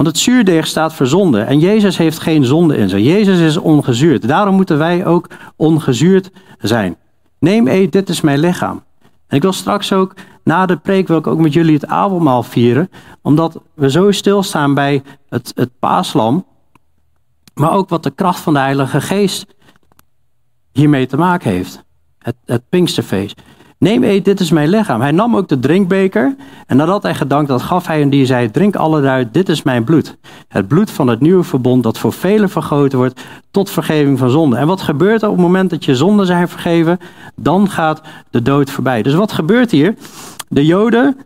[0.00, 3.00] Want het zuurdeeg staat voor zonde en Jezus heeft geen zonde in zich.
[3.00, 4.28] Jezus is ongezuurd.
[4.28, 6.96] Daarom moeten wij ook ongezuurd zijn.
[7.38, 8.82] Neem, eet, dit is mijn lichaam.
[9.26, 12.90] En ik wil straks ook, na de preek wil ook met jullie het avondmaal vieren.
[13.22, 16.46] Omdat we zo stilstaan bij het, het paaslam.
[17.54, 19.46] Maar ook wat de kracht van de Heilige Geest
[20.72, 21.84] hiermee te maken heeft.
[22.18, 23.42] Het, het Pinksterfeest.
[23.80, 25.00] Neem, eet, dit is mijn lichaam.
[25.00, 28.50] Hij nam ook de drinkbeker en nadat hij gedankt had, gaf hij en die zei,
[28.50, 30.16] drink alle eruit, dit is mijn bloed.
[30.48, 34.56] Het bloed van het nieuwe verbond dat voor velen vergoten wordt tot vergeving van zonde.
[34.56, 36.98] En wat gebeurt er op het moment dat je zonden zijn vergeven?
[37.36, 39.02] Dan gaat de dood voorbij.
[39.02, 39.94] Dus wat gebeurt hier?
[40.48, 41.16] De joden,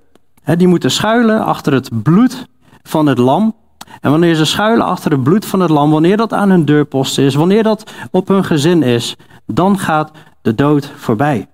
[0.57, 2.47] die moeten schuilen achter het bloed
[2.83, 3.55] van het lam.
[4.01, 7.19] En wanneer ze schuilen achter het bloed van het lam, wanneer dat aan hun deurpost
[7.19, 10.11] is, wanneer dat op hun gezin is, dan gaat
[10.43, 11.49] de dood voorbij.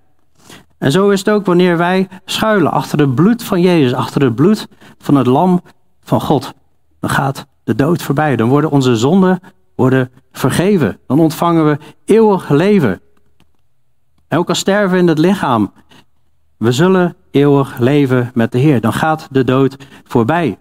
[0.81, 4.35] En zo is het ook wanneer wij schuilen achter het bloed van Jezus, achter het
[4.35, 4.67] bloed
[4.97, 5.61] van het lam
[6.03, 6.53] van God.
[6.99, 8.35] Dan gaat de dood voorbij.
[8.35, 9.39] Dan worden onze zonden
[9.75, 10.99] worden vergeven.
[11.07, 13.01] Dan ontvangen we eeuwig leven.
[14.27, 15.73] En ook al sterven in het lichaam,
[16.57, 18.81] we zullen eeuwig leven met de Heer.
[18.81, 20.57] Dan gaat de dood voorbij.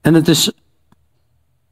[0.00, 0.52] En het is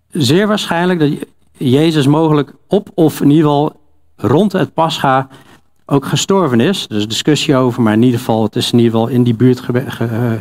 [0.09, 3.81] zeer waarschijnlijk dat Jezus mogelijk op of in ieder geval
[4.23, 5.29] rond het Pascha
[5.87, 6.87] ook gestorven is.
[6.87, 9.67] Is discussie over, maar in ieder geval, het is in ieder geval in, die buurt
[9.71, 10.33] eh,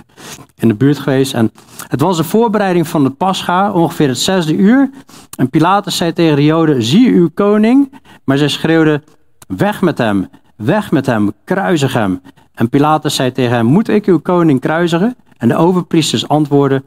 [0.55, 1.33] in de buurt geweest.
[1.33, 1.51] En
[1.87, 4.89] het was een voorbereiding van het Pascha, ongeveer het zesde uur.
[5.35, 7.93] En Pilatus zei tegen de Joden, zie uw koning.
[8.23, 9.03] Maar zij schreeuwden,
[9.47, 12.21] weg met hem, weg met hem, kruisig hem.
[12.53, 15.15] En Pilatus zei tegen hem, moet ik uw koning kruisigen?
[15.37, 16.83] En de overpriesters antwoordden,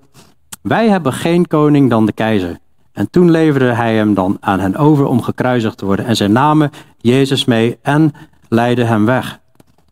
[0.62, 2.59] wij hebben geen koning dan de keizer.
[2.94, 6.07] En toen leverde hij hem dan aan hen over om gekruisigd te worden.
[6.07, 8.12] En zij namen Jezus mee en
[8.48, 9.40] leidden hem weg.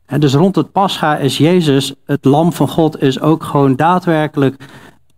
[0.06, 4.56] En dus rond het Pascha is Jezus, het lam van God, is ook gewoon daadwerkelijk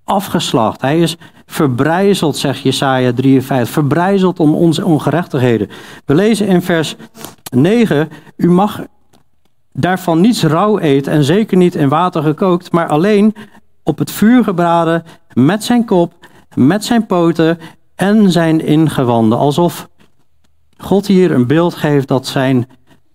[0.05, 0.81] afgeslacht.
[0.81, 1.17] Hij is
[1.47, 5.69] verbrijzeld, zegt Jesaja 53, verbrijzeld om onze ongerechtigheden.
[6.05, 6.97] We lezen in vers
[7.55, 8.81] 9, u mag
[9.73, 13.35] daarvan niets rauw eten en zeker niet in water gekookt, maar alleen
[13.83, 16.13] op het vuur gebraden met zijn kop
[16.57, 17.59] met zijn poten
[17.95, 19.39] en zijn ingewanden.
[19.39, 19.89] Alsof
[20.77, 22.69] God hier een beeld geeft dat zijn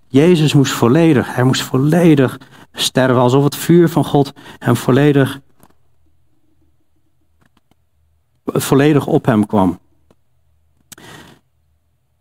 [0.08, 2.39] Jezus moest volledig, hij moest volledig
[2.73, 3.21] sterven.
[3.21, 5.39] Alsof het vuur van God hem volledig,
[8.45, 9.80] volledig op hem kwam.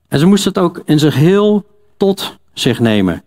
[0.08, 3.22] En ze moesten het ook in zich heel tot zich nemen.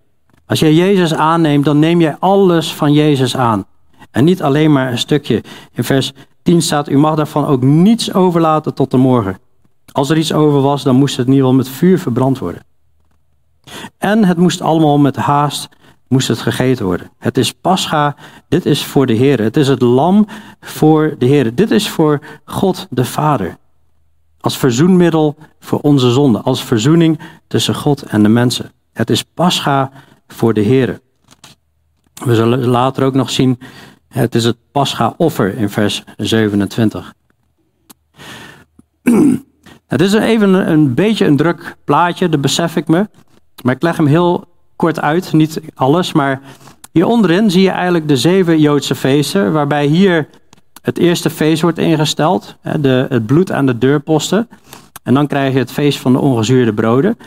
[0.45, 3.65] Als jij Jezus aanneemt, dan neem jij alles van Jezus aan.
[4.11, 5.43] En niet alleen maar een stukje.
[5.71, 9.37] In vers 10 staat, u mag daarvan ook niets overlaten tot de morgen.
[9.91, 12.63] Als er iets over was, dan moest het in ieder geval met vuur verbrand worden.
[13.97, 15.69] En het moest allemaal met haast
[16.07, 17.11] moest het gegeten worden.
[17.17, 18.15] Het is pascha,
[18.47, 19.41] dit is voor de Heer.
[19.41, 20.27] Het is het lam
[20.59, 21.55] voor de Heer.
[21.55, 23.57] Dit is voor God de Vader.
[24.39, 26.41] Als verzoenmiddel voor onze zonde.
[26.41, 28.71] Als verzoening tussen God en de mensen.
[28.93, 29.91] Het is pascha
[30.27, 30.99] voor de Heer.
[32.23, 33.59] We zullen later ook nog zien
[34.11, 37.13] het is het Pascha-offer in vers 27.
[39.87, 43.09] Het is even een, beetje een druk plaatje, dat besef ik me.
[43.63, 46.13] Maar ik leg hem heel kort uit, niet alles.
[46.13, 46.41] Maar
[46.91, 50.27] hier onderin zie je eigenlijk de zeven Joodse feesten, waarbij hier
[50.81, 54.47] het eerste feest wordt ingesteld, de, het bloed aan de deurposten.
[55.03, 57.17] En dan krijg je het feest van de ongezuurde broden.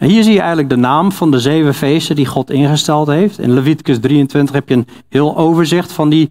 [0.00, 3.38] En hier zie je eigenlijk de naam van de zeven feesten die God ingesteld heeft.
[3.38, 6.30] In Leviticus 23 heb je een heel overzicht van die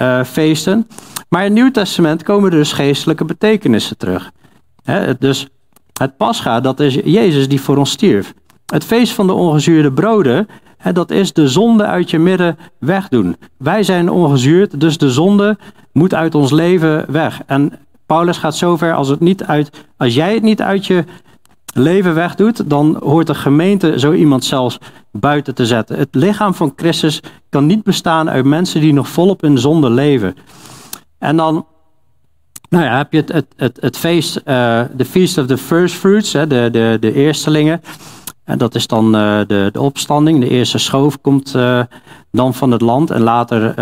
[0.00, 0.86] uh, feesten.
[1.28, 4.30] Maar in het Nieuw Testament komen dus geestelijke betekenissen terug.
[5.18, 5.46] dus
[5.92, 8.34] het Pascha, dat is Jezus die voor ons stierf.
[8.66, 10.48] Het feest van de ongezuurde broden,
[10.92, 13.36] dat is de zonde uit je midden wegdoen.
[13.58, 15.58] Wij zijn ongezuurd, dus de zonde
[15.92, 17.40] moet uit ons leven weg.
[17.46, 17.72] En
[18.06, 21.04] Paulus gaat zover als het niet uit, als jij het niet uit je
[21.78, 24.78] leven wegdoet, dan hoort de gemeente zo iemand zelfs
[25.12, 25.98] buiten te zetten.
[25.98, 30.36] Het lichaam van Christus kan niet bestaan uit mensen die nog volop in zonde leven.
[31.18, 31.66] En dan
[32.68, 36.32] nou ja, heb je het, het, het, feest, uh, de Feast of the First Fruits,
[36.32, 37.80] hè, de, de, de eerstelingen.
[38.44, 40.40] En dat is dan uh, de, de opstanding.
[40.40, 41.80] De eerste schoof komt uh,
[42.30, 43.74] dan van het land en later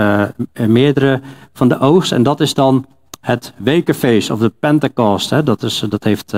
[0.53, 1.21] meerdere
[1.53, 2.13] van de oogst.
[2.13, 2.87] En dat is dan
[3.21, 5.31] het wekenfeest of de Pentecost.
[5.31, 5.43] Hè.
[5.43, 6.35] Dat, is, dat heeft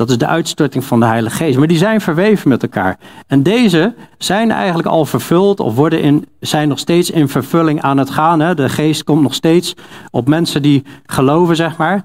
[0.00, 1.58] dat is de uitstorting van de Heilige Geest.
[1.58, 2.98] Maar die zijn verweven met elkaar.
[3.26, 7.98] En deze zijn eigenlijk al vervuld of worden in, zijn nog steeds in vervulling aan
[7.98, 8.40] het gaan.
[8.40, 8.54] Hè.
[8.54, 9.74] De Geest komt nog steeds
[10.10, 12.04] op mensen die geloven, zeg maar.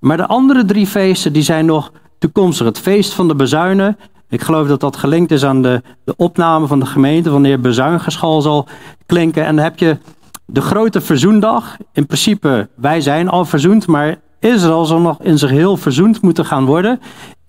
[0.00, 2.66] Maar de andere drie feesten die zijn nog toekomstig.
[2.66, 3.98] Het feest van de bezuinen.
[4.28, 8.40] Ik geloof dat dat gelinkt is aan de, de opname van de gemeente, wanneer bezuingeschal
[8.40, 8.68] zal
[9.06, 9.44] klinken.
[9.44, 9.98] En dan heb je
[10.46, 11.76] de grote verzoendag.
[11.92, 16.44] In principe, wij zijn al verzoend, maar Israël zal nog in zich heel verzoend moeten
[16.44, 17.00] gaan worden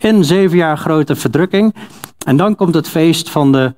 [0.05, 1.75] in zeven jaar grote verdrukking.
[2.25, 3.73] En dan komt het feest van de,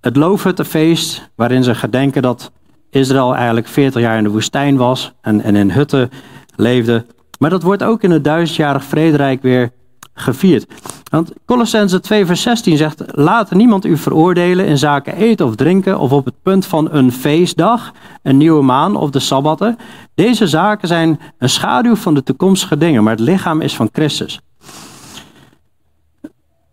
[0.00, 2.52] het loofhuttenfeest, waarin ze gedenken dat
[2.90, 6.10] Israël eigenlijk 40 jaar in de woestijn was en, en in hutten
[6.54, 7.04] leefde.
[7.38, 9.70] Maar dat wordt ook in het duizendjarig vrederijk weer
[10.14, 10.66] gevierd.
[11.10, 15.98] Want Colossense 2 vers 16 zegt, laat niemand u veroordelen in zaken eten of drinken
[15.98, 19.76] of op het punt van een feestdag, een nieuwe maan of de sabbatten.
[20.14, 24.40] Deze zaken zijn een schaduw van de toekomstige dingen, maar het lichaam is van Christus.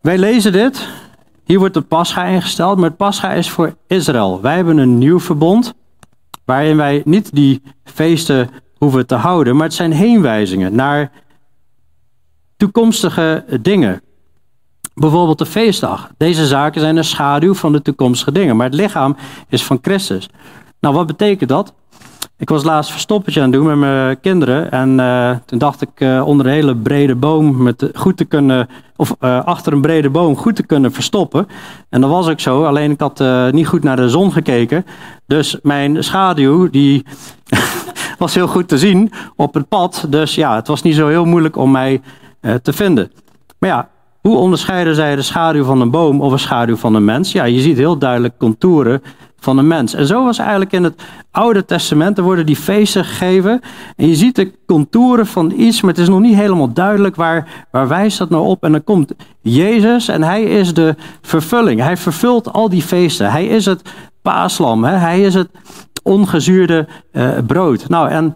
[0.03, 0.87] Wij lezen dit.
[1.45, 4.41] Hier wordt de Pascha ingesteld, maar het Pascha is voor Israël.
[4.41, 5.73] Wij hebben een nieuw verbond
[6.45, 11.11] waarin wij niet die feesten hoeven te houden, maar het zijn heenwijzingen naar
[12.57, 14.01] toekomstige dingen.
[14.93, 16.11] Bijvoorbeeld de feestdag.
[16.17, 19.15] Deze zaken zijn een schaduw van de toekomstige dingen, maar het lichaam
[19.49, 20.29] is van Christus.
[20.79, 21.73] Nou, wat betekent dat?
[22.37, 24.71] Ik was laatst verstoppertje aan het doen met mijn kinderen.
[24.71, 28.67] En uh, toen dacht ik uh, onder een hele brede boom met goed te kunnen,
[28.95, 31.47] of uh, achter een brede boom goed te kunnen verstoppen.
[31.89, 34.85] En dat was ook zo, alleen ik had niet goed naar de zon gekeken.
[35.25, 37.05] Dus mijn schaduw, die
[38.17, 40.05] was heel goed te zien op het pad.
[40.09, 42.01] Dus ja, het was niet zo heel moeilijk om mij
[42.61, 43.11] te vinden.
[43.59, 43.89] Maar ja,
[44.23, 47.31] hoe onderscheiden zij de schaduw van een boom of een schaduw van een mens?
[47.31, 49.01] Ja, je ziet heel duidelijk contouren
[49.43, 49.93] van een mens.
[49.93, 51.01] En zo was eigenlijk in het
[51.31, 53.61] Oude Testament, er worden die feesten gegeven.
[53.95, 57.65] En je ziet de contouren van iets, maar het is nog niet helemaal duidelijk waar,
[57.71, 58.63] waar wijst dat nou op.
[58.63, 61.81] En dan komt Jezus en hij is de vervulling.
[61.81, 63.31] Hij vervult al die feesten.
[63.31, 63.81] Hij is het
[64.21, 64.83] paaslam.
[64.83, 64.95] Hè?
[64.95, 65.49] Hij is het
[66.03, 67.89] ongezuurde uh, brood.
[67.89, 68.35] Nou, en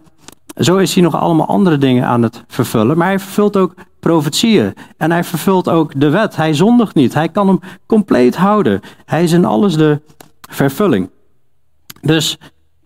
[0.56, 2.98] zo is hij nog allemaal andere dingen aan het vervullen.
[2.98, 4.74] Maar hij vervult ook profetieën.
[4.96, 6.36] En hij vervult ook de wet.
[6.36, 7.14] Hij zondigt niet.
[7.14, 8.80] Hij kan hem compleet houden.
[9.04, 10.00] Hij is in alles de
[10.48, 11.10] vervulling.
[12.00, 12.38] Dus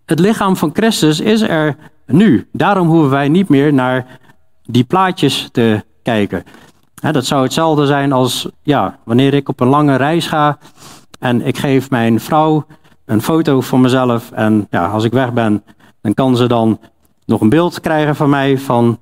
[0.05, 2.49] het lichaam van Christus is er nu.
[2.53, 4.19] Daarom hoeven wij niet meer naar
[4.65, 6.45] die plaatjes te kijken.
[6.95, 10.59] dat zou hetzelfde zijn als ja, wanneer ik op een lange reis ga
[11.19, 12.67] en ik geef mijn vrouw
[13.05, 14.31] een foto van mezelf.
[14.31, 15.65] En ja, als ik weg ben,
[16.01, 16.81] dan kan ze dan
[17.25, 18.99] nog een beeld krijgen van mij van,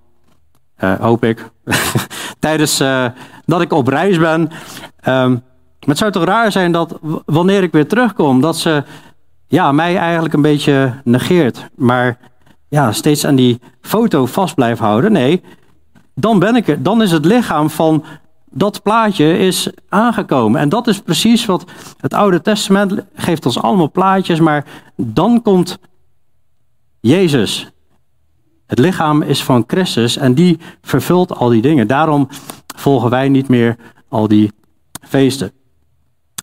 [0.79, 1.51] uh, hoop ik,
[2.39, 3.07] tijdens uh,
[3.47, 4.51] dat ik op reis ben.
[5.09, 5.43] Um,
[5.81, 8.85] maar het zou toch raar zijn dat wanneer ik weer terugkom, dat ze
[9.47, 11.69] ja, mij eigenlijk een beetje negeert.
[11.75, 12.19] Maar
[12.69, 15.13] ja, steeds aan die foto vast blijft houden.
[15.13, 15.43] Nee,
[16.15, 16.83] dan ben ik er.
[16.83, 18.05] Dan is het lichaam van
[18.51, 20.61] dat plaatje is aangekomen.
[20.61, 21.65] En dat is precies wat
[22.01, 24.41] het Oude Testament geeft ons allemaal plaatjes.
[24.41, 24.65] Maar
[24.97, 25.79] dan komt
[27.01, 27.71] Jezus.
[28.67, 31.87] Het lichaam is van Christus en die vervult al die dingen.
[31.87, 32.29] Daarom
[32.77, 33.77] volgen wij niet meer
[34.09, 34.53] al die
[35.01, 35.53] feesten.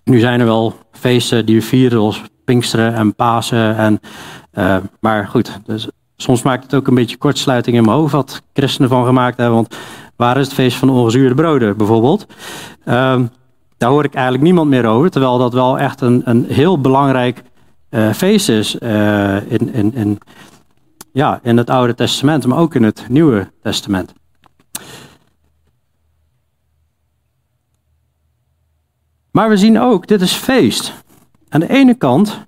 [0.07, 3.77] Nu zijn er wel feesten die we vieren, zoals Pinksteren en Pasen.
[3.77, 3.99] En,
[4.53, 8.41] uh, maar goed, dus soms maakt het ook een beetje kortsluiting in mijn hoofd wat
[8.53, 9.55] christenen van gemaakt hebben.
[9.55, 9.77] Want
[10.15, 12.25] waar is het feest van de ongezuurde broden bijvoorbeeld?
[12.85, 13.19] Uh,
[13.77, 15.09] daar hoor ik eigenlijk niemand meer over.
[15.09, 17.43] Terwijl dat wel echt een, een heel belangrijk
[17.89, 20.17] uh, feest is uh, in, in, in,
[21.13, 24.13] ja, in het Oude Testament, maar ook in het Nieuwe Testament.
[29.37, 30.93] Maar we zien ook, dit is feest.
[31.49, 32.45] Aan de ene kant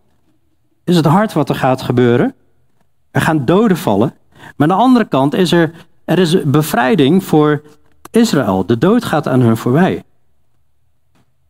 [0.83, 2.35] is het hard wat er gaat gebeuren.
[3.11, 4.13] Er gaan doden vallen.
[4.55, 5.71] Maar aan de andere kant is er,
[6.05, 7.61] er is bevrijding voor
[8.11, 8.65] Israël.
[8.65, 10.03] De dood gaat aan hun voorbij.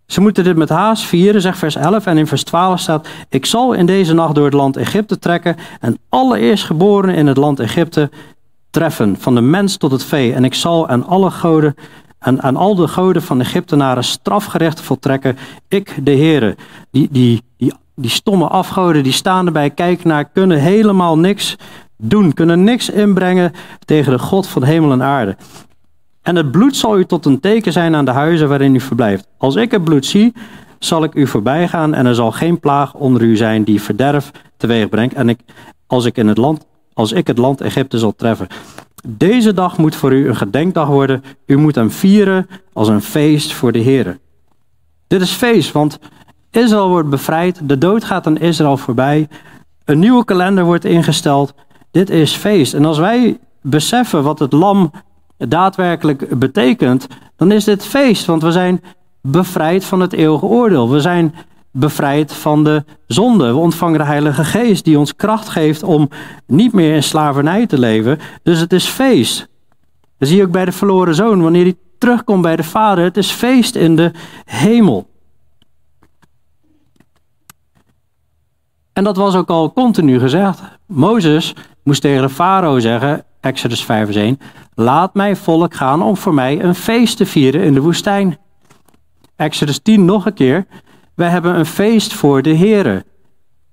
[0.06, 2.06] Ze moeten dit met haast vieren, zegt vers 11.
[2.06, 5.56] En in vers 12 staat: Ik zal in deze nacht door het land Egypte trekken.
[5.80, 8.10] En alle eerstgeborenen in het land Egypte
[8.70, 10.34] treffen, van de mens tot het vee.
[10.34, 11.76] En ik zal aan alle goden.
[12.20, 15.38] En aan al de goden van de Egyptenaren strafgerechten voltrekken.
[15.67, 16.55] Ik, de Heere.
[16.91, 21.55] Die, die, die, die stomme afgoden, die staan erbij, kijken naar, kunnen helemaal niks
[21.97, 22.34] doen.
[22.34, 23.51] Kunnen niks inbrengen
[23.86, 25.38] tegen de God van hemel en aarde.
[26.22, 29.28] En het bloed zal u tot een teken zijn aan de huizen waarin u verblijft.
[29.38, 30.34] Als ik het bloed zie,
[30.80, 34.32] zal ik u voorbij gaan en er zal geen plaag onder u zijn die verderf
[34.57, 35.13] teweeg brengt.
[35.13, 35.39] En ik,
[35.88, 38.47] als, ik in het land, als ik het land Egypte zal treffen.
[39.08, 41.24] Deze dag moet voor u een gedenkdag worden.
[41.45, 44.18] U moet hem vieren als een feest voor de Heer.
[45.08, 46.00] Dit is feest, want
[46.52, 47.60] Israël wordt bevrijd.
[47.64, 49.28] De dood gaat aan Israël voorbij.
[49.86, 51.54] Een nieuwe kalender wordt ingesteld.
[51.91, 52.74] Dit is feest.
[52.74, 54.91] En als wij beseffen wat het lam
[55.38, 58.26] daadwerkelijk betekent, dan is dit feest.
[58.26, 58.82] Want we zijn
[59.22, 60.89] bevrijd van het eeuwige oordeel.
[60.89, 61.36] We zijn
[61.72, 63.47] bevrijd van de zonde.
[63.47, 66.09] We ontvangen de Heilige Geest die ons kracht geeft om
[66.47, 68.20] niet meer in slavernij te leven.
[68.43, 69.47] Dus het is feest.
[70.17, 71.41] Dat zie je ook bij de verloren zoon.
[71.41, 74.11] Wanneer hij terugkomt bij de Vader, het is feest in de
[74.45, 75.09] hemel.
[78.93, 80.61] En dat was ook al continu gezegd.
[80.86, 84.39] Mozes moest tegen de farao zeggen: Exodus 5 vers 1.
[84.74, 88.38] Laat mijn volk gaan om voor mij een feest te vieren in de woestijn.
[89.36, 90.65] Exodus 10 nog een keer.
[91.20, 93.05] Wij hebben een feest voor de Here.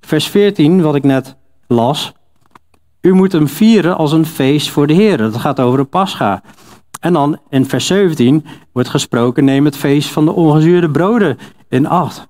[0.00, 1.36] Vers 14, wat ik net
[1.66, 2.12] las.
[3.00, 5.16] U moet hem vieren als een feest voor de Heer.
[5.16, 6.42] Dat gaat over de Pascha.
[7.00, 11.38] En dan in vers 17 wordt gesproken: neem het feest van de ongezuurde broden
[11.68, 12.28] in acht.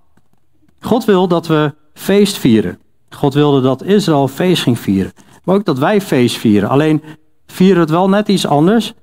[0.80, 2.78] God wil dat we feest vieren.
[3.10, 5.12] God wilde dat Israël feest ging vieren.
[5.44, 6.68] Maar ook dat wij feest vieren.
[6.68, 7.02] Alleen
[7.46, 8.94] vieren het wel net iets anders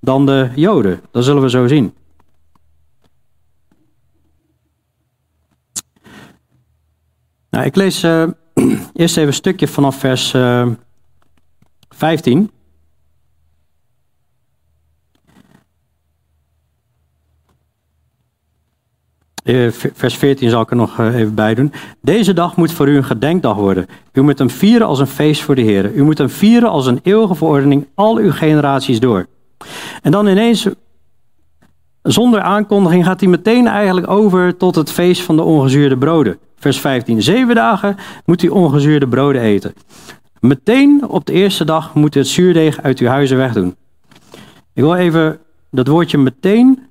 [0.00, 1.00] dan de Joden.
[1.10, 1.94] Dat zullen we zo zien.
[7.60, 8.22] Nou, ik lees uh,
[8.94, 10.68] eerst even een stukje vanaf vers uh, eh,
[11.88, 12.50] 15.
[19.42, 21.72] Eh, vers 14 zal ik er nog eh, even bij doen.
[22.02, 23.86] Deze dag moet voor u een gedenkdag worden.
[24.12, 25.92] U moet hem vieren als een feest voor de Heer.
[25.92, 29.26] U moet hem vieren als een eeuwige verordening al uw generaties door.
[30.02, 30.68] En dan ineens,
[32.02, 36.38] zonder aankondiging, gaat hij meteen eigenlijk over tot het feest van de ongezuurde broden.
[36.60, 37.22] Vers 15.
[37.22, 39.74] Zeven dagen moet u ongezuurde broden eten.
[40.40, 43.76] Meteen op de eerste dag moet u het zuurdeeg uit uw huizen wegdoen.
[44.72, 45.38] Ik wil even
[45.70, 46.86] dat woordje meteen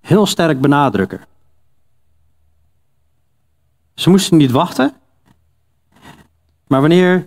[0.00, 1.20] heel sterk benadrukken.
[3.94, 4.92] Ze moesten niet wachten.
[6.66, 7.26] Maar wanneer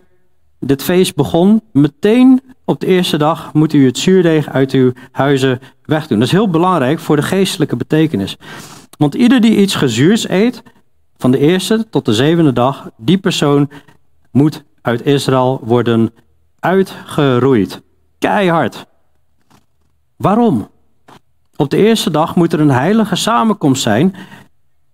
[0.59, 5.59] dit feest begon, meteen op de eerste dag moet u het zuurdeeg uit uw huizen
[5.84, 6.20] wegdoen.
[6.20, 8.38] Dat is heel belangrijk voor de geestelijke betekenis.
[8.97, 10.64] Want ieder die iets gezuurds eet,
[11.22, 13.69] van de eerste tot de zevende dag, die persoon
[14.32, 16.13] moet uit Israël worden
[16.59, 17.82] uitgeroeid.
[18.19, 18.86] Keihard.
[20.15, 20.69] Waarom?
[21.55, 24.15] Op de eerste dag moet er een heilige samenkomst zijn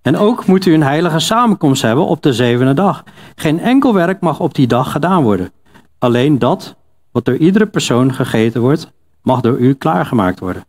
[0.02, 3.04] en ook moet u een heilige samenkomst hebben op de zevende dag.
[3.36, 5.52] Geen enkel werk mag op die dag gedaan worden.
[6.00, 6.76] Alleen dat
[7.12, 10.66] wat door iedere persoon gegeten wordt, mag door u klaargemaakt worden.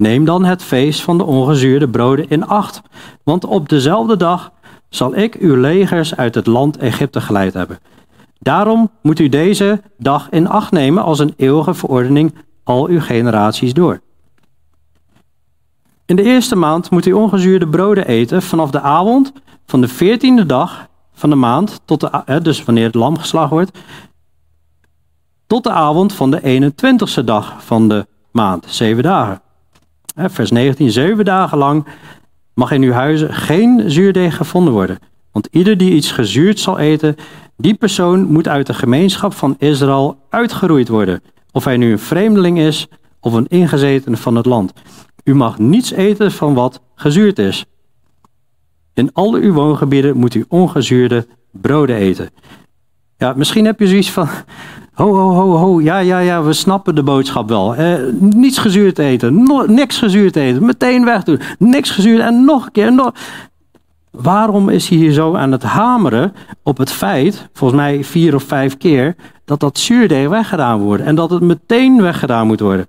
[0.00, 2.82] Neem dan het feest van de ongezuurde broden in acht,
[3.22, 4.52] want op dezelfde dag
[4.88, 7.78] zal ik uw legers uit het land Egypte geleid hebben.
[8.38, 12.34] Daarom moet u deze dag in acht nemen als een eeuwige verordening
[12.64, 14.00] al uw generaties door.
[16.06, 19.32] In de eerste maand moet u ongezuurde broden eten vanaf de avond
[19.66, 23.78] van de veertiende dag van de maand, tot de, dus wanneer het lam geslacht wordt,
[25.46, 29.40] tot de avond van de 21ste dag van de maand, zeven dagen.
[30.28, 31.86] Vers 19, zeven dagen lang
[32.54, 34.98] mag in uw huizen geen zuurdeeg gevonden worden.
[35.32, 37.16] Want ieder die iets gezuurd zal eten,
[37.56, 41.22] die persoon moet uit de gemeenschap van Israël uitgeroeid worden.
[41.52, 42.88] Of hij nu een vreemdeling is
[43.20, 44.72] of een ingezetene van het land.
[45.24, 47.64] U mag niets eten van wat gezuurd is.
[48.94, 52.30] In al uw woongebieden moet u ongezuurde broden eten.
[53.16, 54.28] Ja, misschien heb je zoiets van,
[55.00, 57.74] ho, ho, ho, ho, ja, ja, ja, we snappen de boodschap wel.
[57.74, 62.92] Eh, niets gezuurd eten, niks gezuurd eten, meteen wegdoen, niks gezuurd en nog een keer,
[62.92, 63.12] nog.
[64.10, 66.32] Waarom is hij hier zo aan het hameren
[66.62, 71.14] op het feit, volgens mij vier of vijf keer, dat dat zuurdeeg weggedaan wordt en
[71.14, 72.86] dat het meteen weggedaan moet worden?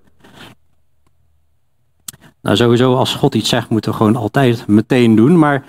[2.42, 5.40] Nou, sowieso als God iets zegt, moeten we gewoon altijd meteen doen.
[5.40, 5.64] Maar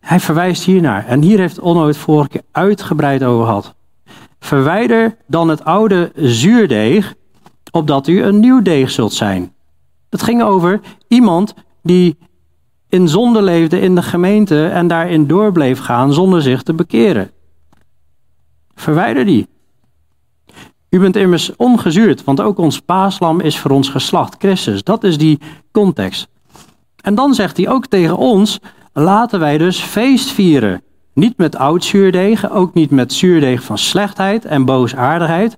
[0.00, 1.06] hij verwijst hiernaar.
[1.06, 3.74] En hier heeft Onno het vorige keer uitgebreid over gehad.
[4.38, 7.14] Verwijder dan het oude zuurdeeg,
[7.70, 9.52] opdat u een nieuw deeg zult zijn.
[10.10, 12.18] Het ging over iemand die
[12.88, 17.30] in zonde leefde in de gemeente en daarin doorbleef gaan zonder zich te bekeren.
[18.74, 19.48] Verwijder die.
[20.90, 24.82] U bent immers ongezuurd, want ook ons paaslam is voor ons geslacht, Christus.
[24.82, 25.40] Dat is die
[25.72, 26.28] context.
[26.96, 28.58] En dan zegt hij ook tegen ons,
[28.92, 30.82] laten wij dus feest vieren.
[31.16, 35.56] Niet met oud zuurdeeg, ook niet met zuurdeeg van slechtheid en boosaardigheid,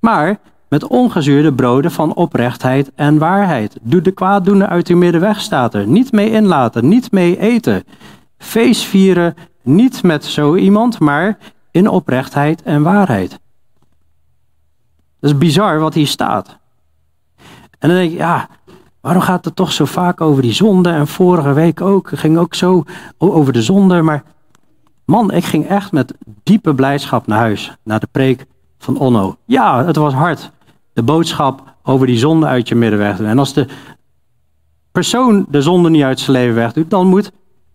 [0.00, 0.38] maar
[0.68, 3.78] met ongezuurde broden van oprechtheid en waarheid.
[3.82, 5.86] Doe de kwaaddoener uit uw midden weg, staat er.
[5.86, 7.84] Niet mee inlaten, niet mee eten.
[8.38, 11.38] Feest vieren, niet met zo iemand, maar
[11.70, 13.30] in oprechtheid en waarheid.
[15.20, 16.58] Dat is bizar wat hier staat.
[17.78, 18.48] En dan denk ik, ja,
[19.00, 20.90] waarom gaat het toch zo vaak over die zonde?
[20.90, 22.84] En vorige week ook, ging ook zo
[23.18, 24.02] over de zonde.
[24.02, 24.22] Maar
[25.10, 28.46] man, ik ging echt met diepe blijdschap naar huis, naar de preek
[28.78, 29.36] van Onno.
[29.44, 30.50] Ja, het was hard.
[30.92, 33.26] De boodschap over die zonde uit je midden weg doen.
[33.26, 33.66] En als de
[34.92, 37.32] persoon de zonde niet uit zijn leven wegdoet, dan moet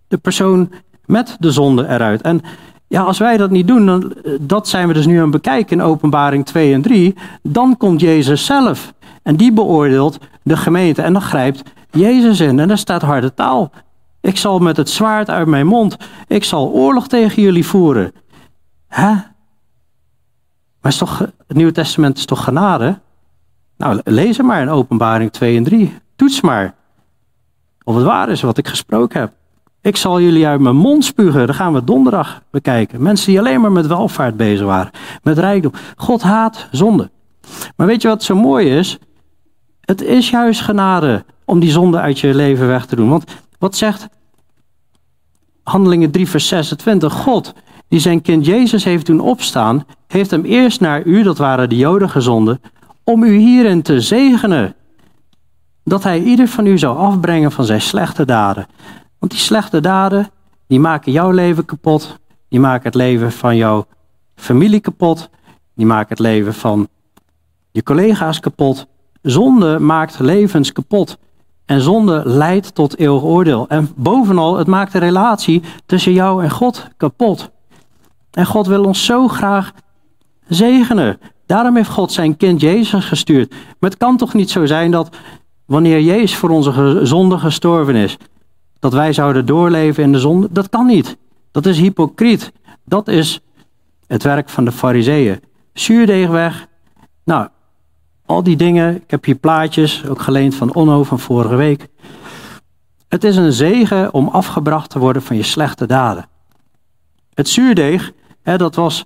[0.07, 0.71] de persoon
[1.05, 2.21] met de zonde eruit.
[2.21, 2.41] En
[2.87, 5.31] ja, als wij dat niet doen, dan, eh, dat zijn we dus nu aan het
[5.31, 8.93] bekijken in openbaring 2 en 3, dan komt Jezus zelf.
[9.23, 12.59] En die beoordeelt de gemeente en dan grijpt Jezus in.
[12.59, 13.71] En daar staat harde taal.
[14.25, 15.97] Ik zal met het zwaard uit mijn mond,
[16.27, 18.11] ik zal oorlog tegen jullie voeren.
[18.87, 19.09] Hè?
[20.81, 22.99] Maar is toch, het Nieuwe Testament is toch genade?
[23.77, 25.97] Nou, lees het maar in openbaring 2 en 3.
[26.15, 26.75] Toets maar
[27.83, 29.31] of het waar is wat ik gesproken heb.
[29.81, 31.47] Ik zal jullie uit mijn mond spugen.
[31.47, 33.01] Dat gaan we donderdag bekijken.
[33.01, 34.91] Mensen die alleen maar met welvaart bezig waren.
[35.23, 35.71] Met rijkdom.
[35.95, 37.09] God haat zonde.
[37.75, 38.97] Maar weet je wat zo mooi is?
[39.81, 43.09] Het is juist genade om die zonde uit je leven weg te doen.
[43.09, 43.23] Want
[43.65, 44.07] wat zegt
[45.63, 47.13] Handelingen 3 vers 26?
[47.13, 47.53] God,
[47.87, 51.75] die zijn kind Jezus heeft doen opstaan, heeft hem eerst naar u, dat waren de
[51.75, 52.61] Joden, gezonden,
[53.03, 54.75] om u hierin te zegenen.
[55.83, 58.67] Dat hij ieder van u zou afbrengen van zijn slechte daden.
[59.19, 60.29] Want die slechte daden,
[60.67, 62.19] die maken jouw leven kapot.
[62.49, 63.85] Die maken het leven van jouw
[64.35, 65.29] familie kapot.
[65.75, 66.87] Die maken het leven van
[67.71, 68.87] je collega's kapot.
[69.21, 71.17] Zonde maakt levens kapot.
[71.65, 73.65] En zonde leidt tot eeuwig oordeel.
[73.67, 77.49] En bovenal, het maakt de relatie tussen jou en God kapot.
[78.31, 79.71] En God wil ons zo graag
[80.47, 81.19] zegenen.
[81.45, 83.49] Daarom heeft God zijn kind Jezus gestuurd.
[83.49, 85.15] Maar het kan toch niet zo zijn dat
[85.65, 88.17] wanneer Jezus voor onze zonde gestorven is,
[88.79, 90.47] dat wij zouden doorleven in de zonde.
[90.51, 91.17] Dat kan niet.
[91.51, 92.51] Dat is hypocriet.
[92.85, 93.39] Dat is
[94.07, 95.39] het werk van de fariseeën.
[95.73, 96.67] Zuurdeeg weg.
[97.23, 97.47] Nou,
[98.25, 98.95] al die dingen.
[98.95, 101.87] Ik heb hier plaatjes, ook geleend van Onno van vorige week.
[103.07, 106.27] Het is een zegen om afgebracht te worden van je slechte daden.
[107.33, 108.11] Het zuurdeeg,
[108.41, 109.05] hè, dat was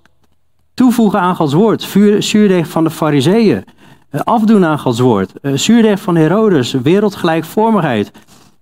[0.74, 1.82] toevoegen aan Gods woord.
[2.18, 3.64] Zuurdeeg van de fariseeën.
[4.10, 5.32] Eh, afdoen aan Gods woord.
[5.40, 8.10] Eh, zuurdeeg van Herodes, wereldgelijkvormigheid.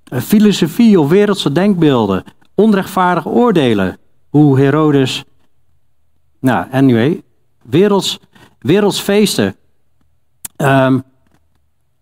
[0.05, 3.99] Eh, filosofie of wereldse denkbeelden, onrechtvaardige oordelen.
[4.29, 5.25] Hoe Herodes,
[6.41, 7.23] nou, anyway,
[7.63, 8.19] werelds,
[8.59, 9.57] werelds feesten.
[10.63, 11.03] Um,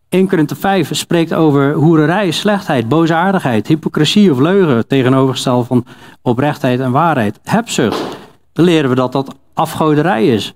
[0.08, 5.84] 1 Korinthe 5 spreekt over hoererij, slechtheid, boosaardigheid, hypocrisie of leugen, tegenovergesteld van
[6.22, 7.40] oprechtheid en waarheid.
[7.42, 8.16] Hebzucht,
[8.52, 10.54] dan leren we dat dat afgoderij is.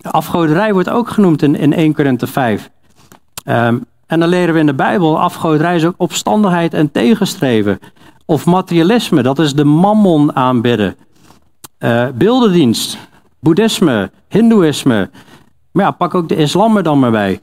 [0.00, 2.70] Afgoderij wordt ook genoemd in, in 1 Korinthe 5.
[3.44, 7.78] Um, en dan leren we in de Bijbel, afgoderij is ook opstandigheid en tegenstreven.
[8.26, 10.96] Of materialisme, dat is de mammon aanbidden.
[11.78, 12.98] Uh, beeldendienst,
[13.40, 15.10] boeddhisme, hindoeïsme.
[15.74, 17.40] Maar ja, pak ook de islam er dan maar bij.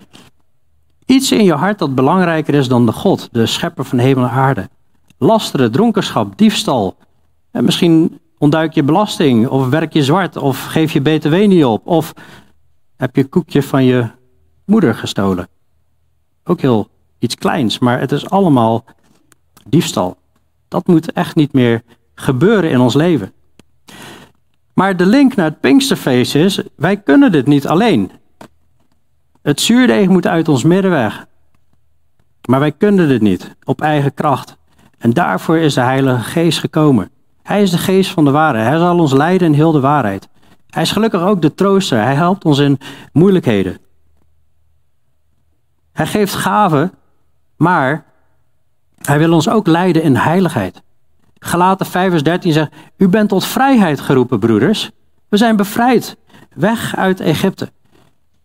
[1.06, 4.30] Iets in je hart dat belangrijker is dan de God, de schepper van hemel en
[4.30, 4.70] aarde.
[5.18, 6.98] Lasteren, dronkenschap, diefstal.
[7.52, 11.88] En misschien ontduik je belasting, of werk je zwart, of geef je btw niet op,
[11.88, 12.14] of
[12.98, 14.08] heb je koekje van je
[14.66, 15.48] moeder gestolen.
[16.44, 16.88] Ook heel
[17.20, 18.86] iets kleins, maar het is allemaal
[19.68, 20.18] diefstal.
[20.68, 21.82] Dat moet echt niet meer
[22.16, 23.34] gebeuren in ons leven.
[24.74, 28.12] Maar de link naar het Pinksterfeest is, wij kunnen dit niet alleen.
[29.42, 31.26] Het zuurdeeg moet uit ons midden weg.
[32.50, 34.58] Maar wij kunnen dit niet op eigen kracht.
[34.98, 37.10] En daarvoor is de Heilige Geest gekomen.
[37.44, 38.68] Hij is de geest van de waarheid.
[38.68, 40.30] Hij zal ons leiden in heel de waarheid.
[40.70, 42.02] Hij is gelukkig ook de trooster.
[42.02, 42.80] Hij helpt ons in
[43.12, 43.78] moeilijkheden.
[45.92, 46.94] Hij geeft gaven,
[47.58, 48.06] maar
[49.02, 50.82] hij wil ons ook leiden in heiligheid.
[51.40, 54.92] Galaten 5 vers 13 zegt, u bent tot vrijheid geroepen, broeders.
[55.30, 56.18] We zijn bevrijd,
[56.54, 57.72] weg uit Egypte.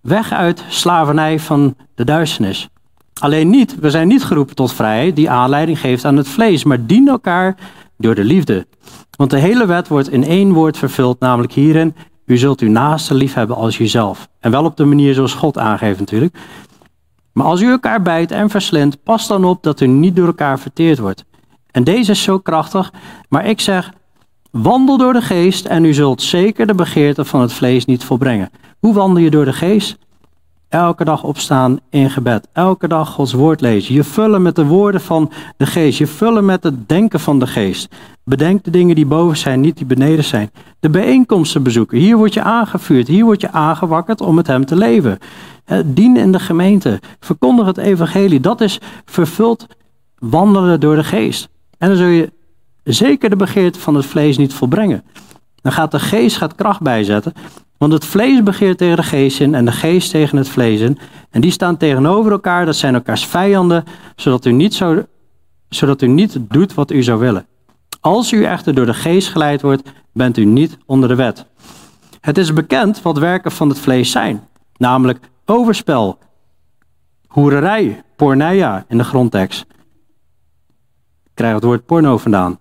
[0.06, 2.68] Weg uit slavernij van de duisternis.
[3.20, 6.86] Alleen niet, we zijn niet geroepen tot vrijheid die aanleiding geeft aan het vlees, maar
[6.86, 7.56] dien elkaar
[7.96, 8.66] door de liefde.
[9.16, 11.94] Want de hele wet wordt in één woord vervuld, namelijk hierin:
[12.26, 14.28] u zult uw naaste lief hebben als jezelf.
[14.40, 16.36] En wel op de manier zoals God aangeeft natuurlijk.
[17.32, 20.58] Maar als u elkaar bijt en verslindt, pas dan op dat u niet door elkaar
[20.58, 21.24] verteerd wordt.
[21.70, 22.92] En deze is zo krachtig,
[23.28, 23.92] maar ik zeg,
[24.50, 28.50] wandel door de geest en u zult zeker de begeerte van het vlees niet volbrengen.
[28.80, 29.98] Hoe wandel je door de geest?
[30.68, 32.48] Elke dag opstaan in gebed.
[32.52, 33.94] Elke dag Gods woord lezen.
[33.94, 35.98] Je vullen met de woorden van de geest.
[35.98, 37.94] Je vullen met het denken van de geest.
[38.24, 40.50] Bedenk de dingen die boven zijn, niet die beneden zijn.
[40.80, 41.98] De bijeenkomsten bezoeken.
[41.98, 43.08] Hier word je aangevuurd.
[43.08, 45.18] Hier word je aangewakkerd om met hem te leven.
[45.84, 47.00] Dien in de gemeente.
[47.20, 48.40] Verkondig het evangelie.
[48.40, 49.66] Dat is vervuld
[50.18, 51.48] wandelen door de geest.
[51.78, 52.32] En dan zul je
[52.84, 55.04] zeker de begeerte van het vlees niet volbrengen.
[55.66, 57.32] Dan gaat de geest gaat kracht bijzetten.
[57.78, 60.98] Want het vlees begeert tegen de geest in en de geest tegen het vlees in.
[61.30, 63.84] En die staan tegenover elkaar, dat zijn elkaars vijanden,
[64.16, 65.04] zodat u niet, zo,
[65.68, 67.46] zodat u niet doet wat u zou willen.
[68.00, 71.46] Als u echter door de geest geleid wordt, bent u niet onder de wet.
[72.20, 76.18] Het is bekend wat werken van het vlees zijn, namelijk overspel,
[77.26, 79.66] hoererij, porneia in de grondtekst.
[81.24, 82.58] Ik krijg het woord porno vandaan.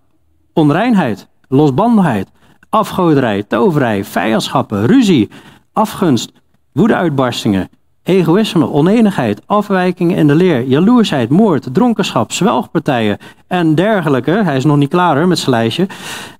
[0.53, 2.29] Onreinheid, losbandigheid,
[2.69, 5.29] afgoderij, toverij, vijandschappen, ruzie,
[5.73, 6.31] afgunst,
[6.71, 7.69] woedeuitbarstingen,
[8.03, 14.31] egoïsme, oneenigheid, afwijkingen in de leer, jaloersheid, moord, dronkenschap, zwelgpartijen en dergelijke.
[14.31, 15.87] Hij is nog niet klaar met zijn lijstje.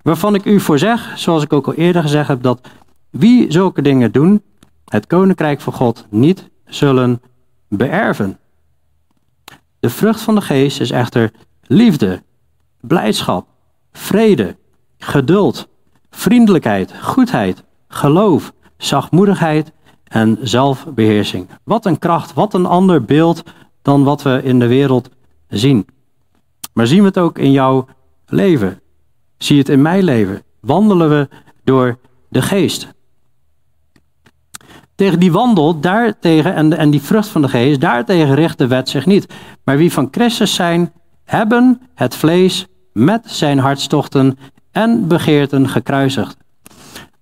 [0.02, 2.68] Waarvan ik u voor zeg, zoals ik ook al eerder gezegd heb, dat
[3.10, 4.42] wie zulke dingen doen,
[4.84, 7.22] het koninkrijk van God niet zullen
[7.68, 8.38] beërven.
[9.80, 12.22] De vrucht van de geest is echter liefde,
[12.80, 13.46] blijdschap,
[13.92, 14.56] vrede,
[14.98, 15.68] geduld,
[16.16, 19.72] vriendelijkheid, goedheid, geloof, zachtmoedigheid
[20.04, 21.48] en zelfbeheersing.
[21.64, 23.42] Wat een kracht, wat een ander beeld
[23.82, 25.10] dan wat we in de wereld
[25.48, 25.86] zien.
[26.72, 27.86] Maar zien we het ook in jouw
[28.26, 28.80] leven?
[29.36, 30.42] Zie je het in mijn leven?
[30.60, 31.28] Wandelen we
[31.64, 31.98] door
[32.28, 32.94] de geest?
[34.94, 38.88] Tegen die wandel, daartegen, en, en die vrucht van de geest, daartegen richt de wet
[38.88, 39.34] zich niet.
[39.64, 40.92] Maar wie van Christus zijn,
[41.24, 44.38] hebben het vlees met zijn hartstochten
[44.76, 46.36] en begeerten gekruisigd.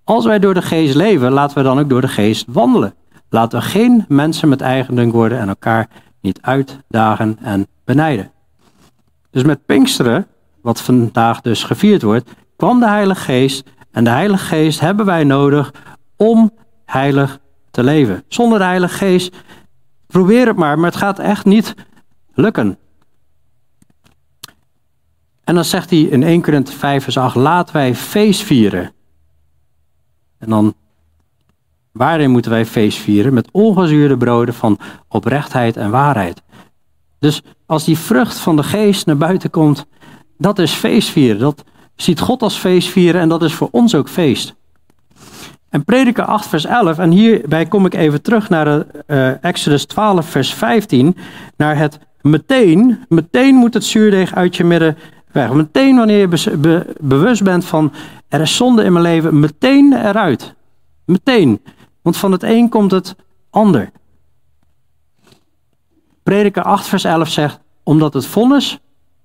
[0.05, 2.95] Als wij door de geest leven, laten we dan ook door de geest wandelen.
[3.29, 5.89] Laten we geen mensen met eigendunk worden en elkaar
[6.21, 8.31] niet uitdagen en benijden.
[9.31, 10.27] Dus met Pinksteren,
[10.63, 13.71] wat vandaag dus gevierd wordt, kwam de Heilige Geest.
[13.91, 15.73] En de Heilige Geest hebben wij nodig
[16.17, 16.51] om
[16.85, 17.39] heilig
[17.71, 18.25] te leven.
[18.29, 19.37] Zonder de Heilige Geest,
[20.07, 21.75] probeer het maar, maar het gaat echt niet
[22.33, 22.79] lukken.
[25.45, 28.93] En dan zegt hij in 1 Korinthe 5 vers 8, laten wij feest vieren.
[30.39, 30.75] En dan,
[31.93, 33.35] waarin moeten wij feest vieren?
[33.35, 34.79] Met ongezuurde broden van
[35.09, 36.43] oprechtheid en waarheid.
[37.19, 39.87] Dus als die vrucht van de geest naar buiten komt,
[40.39, 41.39] dat is feestvieren.
[41.39, 41.65] Dat
[41.97, 44.55] ziet God als feestvieren en dat is voor ons ook feest.
[45.69, 49.85] En Prediker 8 vers 11, en hierbij kom ik even terug naar de, uh, Exodus
[49.85, 51.17] 12 vers 15,
[51.57, 54.97] naar het meteen, meteen moet het zuurdeeg uit je midden
[55.35, 57.93] Meteen wanneer je bewust bent van
[58.29, 60.55] er is zonde in mijn leven, meteen eruit.
[61.05, 61.63] Meteen.
[62.03, 63.17] Want van het een komt het
[63.51, 63.91] ander.
[66.23, 68.79] Prediker 8 vers 11 zegt, omdat het vonnis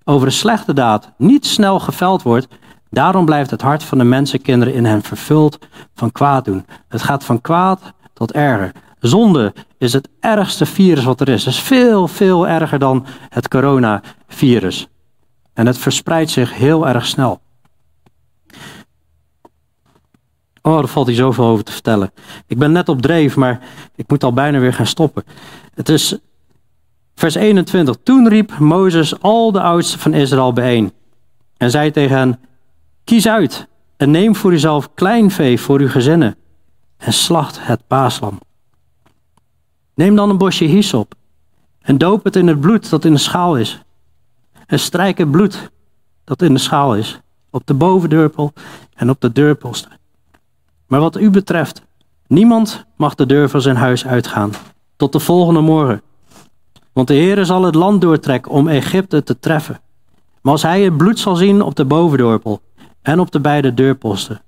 [0.03, 2.47] over een slechte daad niet snel geveld wordt,
[2.89, 5.59] daarom blijft het hart van de mensenkinderen in hen vervuld
[5.93, 6.65] van kwaad doen.
[6.87, 8.71] Het gaat van kwaad tot erger.
[8.99, 11.45] Zonde is het ergste virus wat er is.
[11.45, 14.87] Het is veel, veel erger dan het coronavirus.
[15.59, 17.41] En het verspreidt zich heel erg snel.
[20.61, 22.11] Oh, er valt hier zoveel over te vertellen.
[22.47, 23.61] Ik ben net op dreef, maar
[23.95, 25.23] ik moet al bijna weer gaan stoppen.
[25.73, 26.17] Het is
[27.15, 27.95] vers 21.
[28.03, 30.93] Toen riep Mozes al de oudsten van Israël bijeen.
[31.57, 32.39] En zei tegen hen,
[33.03, 36.35] kies uit en neem voor uzelf klein vee voor uw gezinnen.
[36.97, 38.39] En slacht het paaslam.
[39.95, 41.13] Neem dan een bosje hyssop
[41.81, 43.81] en doop het in het bloed dat in de schaal is
[44.69, 45.71] en strijk het bloed
[46.23, 48.53] dat in de schaal is, op de bovendurpel
[48.95, 49.91] en op de deurposten.
[50.87, 51.81] Maar wat u betreft,
[52.27, 54.51] niemand mag de deur van zijn huis uitgaan,
[54.95, 56.01] tot de volgende morgen.
[56.93, 59.81] Want de Heer zal het land doortrekken om Egypte te treffen.
[60.41, 62.61] Maar als hij het bloed zal zien op de bovendorpel
[63.01, 64.41] en op de beide deurposten.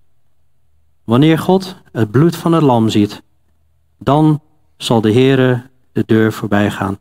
[1.04, 3.22] Wanneer God het bloed van het lam ziet,
[3.98, 4.42] dan
[4.78, 7.00] zal de Heere de deur voorbij gaan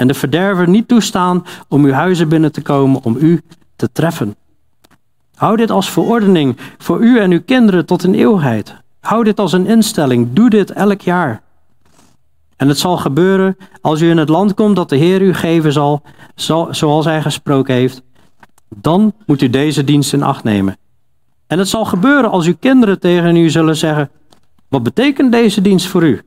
[0.00, 3.40] en de verderver niet toestaan om uw huizen binnen te komen om u
[3.76, 4.36] te treffen.
[5.34, 8.74] Hou dit als verordening voor u en uw kinderen tot in eeuwigheid.
[9.00, 10.32] Hou dit als een instelling.
[10.32, 11.42] Doe dit elk jaar.
[12.56, 15.72] En het zal gebeuren als u in het land komt dat de Heer u geven
[15.72, 16.02] zal,
[16.70, 18.02] zoals hij gesproken heeft.
[18.68, 20.76] Dan moet u deze dienst in acht nemen.
[21.46, 24.10] En het zal gebeuren als uw kinderen tegen u zullen zeggen:
[24.68, 26.22] Wat betekent deze dienst voor u?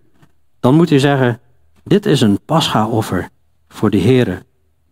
[0.60, 1.40] Dan moet u zeggen:
[1.84, 3.32] Dit is een pascha-offer
[3.74, 4.44] voor de Heer.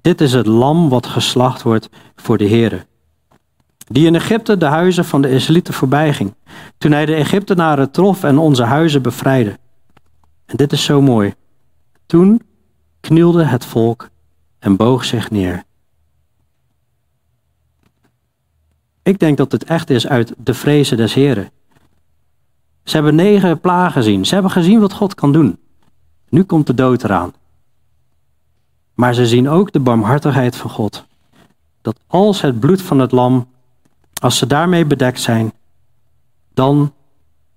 [0.02, 2.86] Dit is het lam wat geslacht wordt voor de Heer.
[3.78, 6.34] Die in Egypte de huizen van de Israëlieten voorbij ging,
[6.78, 9.60] toen hij de Egyptenaren trof en onze huizen bevrijdde.
[10.46, 11.34] En dit is zo mooi.
[12.06, 12.42] Toen
[13.00, 14.10] knielde het volk
[14.60, 15.64] en boog zich neer.
[19.04, 21.52] Ik denk dat het echt is uit de vrezen des Heren.
[22.84, 24.26] Ze hebben negen plagen gezien.
[24.26, 25.60] Ze hebben gezien wat God kan doen.
[26.30, 27.34] Nu komt de dood eraan.
[28.94, 31.06] Maar ze zien ook de barmhartigheid van God.
[31.82, 33.48] Dat als het bloed van het lam,
[34.22, 35.54] als ze daarmee bedekt zijn,
[36.54, 36.94] dan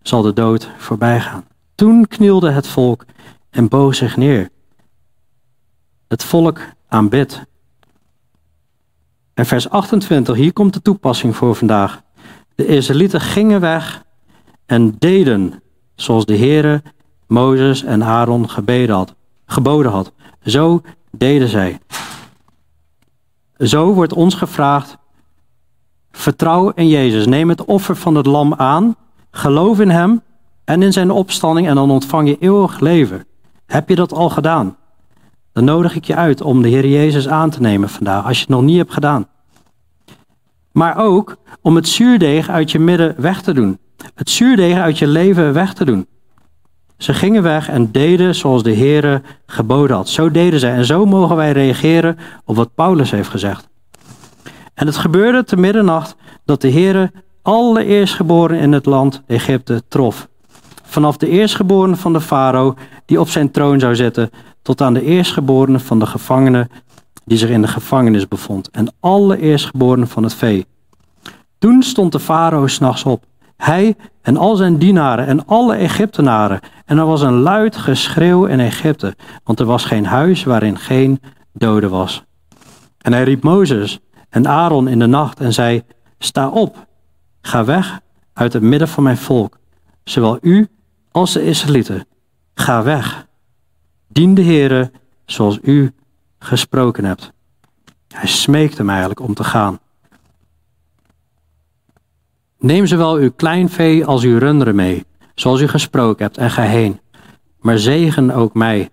[0.03, 1.45] zal de dood voorbij gaan.
[1.74, 3.05] Toen knielde het volk
[3.51, 4.51] en boog zich neer.
[6.09, 7.43] Het volk aanbidt.
[9.35, 12.03] En vers 28, hier komt de toepassing voor vandaag.
[12.55, 14.05] De Israëlieten gingen weg
[14.66, 15.62] en deden
[15.95, 16.82] zoals de Heere
[17.26, 19.14] Mozes en Aaron gebeden had,
[19.47, 20.12] geboden had.
[20.43, 20.82] Zo
[21.18, 21.78] deden zij.
[23.58, 24.96] Zo wordt ons gevraagd:
[26.10, 27.26] vertrouw in Jezus.
[27.26, 28.96] Neem het offer van het lam aan.
[29.30, 30.22] Geloof in Hem
[30.64, 33.26] en in zijn opstanding en dan ontvang je eeuwig leven.
[33.66, 34.76] Heb je dat al gedaan?
[35.52, 38.40] Dan nodig ik je uit om de Heer Jezus aan te nemen vandaag, als je
[38.40, 39.26] het nog niet hebt gedaan.
[40.72, 43.78] Maar ook om het zuurdeeg uit je midden weg te doen.
[44.14, 46.06] Het zuurdeeg uit je leven weg te doen.
[46.99, 50.09] Ze gingen weg en deden zoals de Heere geboden had.
[50.09, 50.74] Zo deden zij.
[50.74, 53.68] En zo mogen wij reageren op wat Paulus heeft gezegd.
[54.74, 60.28] En het gebeurde te middernacht dat de Heere alle eerstgeboren in het land Egypte trof.
[60.82, 62.74] Vanaf de eerstgeborene van de farao
[63.07, 64.30] die op zijn troon zou zitten,
[64.62, 66.68] tot aan de eerstgeborene van de gevangene
[67.24, 70.66] die zich in de gevangenis bevond, en alle eerstgeborenen van het vee.
[71.59, 73.24] Toen stond de farao s'nachts op,
[73.64, 78.60] hij en al zijn dienaren en alle Egyptenaren, en er was een luid geschreeuw in
[78.60, 81.20] Egypte, want er was geen huis waarin geen
[81.52, 82.24] dode was.
[82.98, 85.82] En hij riep Mozes en Aaron in de nacht en zei:
[86.18, 86.86] Sta op,
[87.40, 88.00] ga weg
[88.32, 89.58] uit het midden van mijn volk,
[90.04, 90.68] zowel u
[91.10, 92.06] als de Israëlieten.
[92.54, 93.26] Ga weg.
[94.08, 94.90] Dien de Heere
[95.26, 95.92] zoals u
[96.38, 97.32] gesproken hebt.
[98.08, 99.78] Hij smeekt hem eigenlijk om te gaan.
[102.64, 105.04] Neem zowel uw kleinvee als uw runderen mee,
[105.34, 107.00] zoals u gesproken hebt, en ga heen.
[107.58, 108.90] Maar zegen ook mij.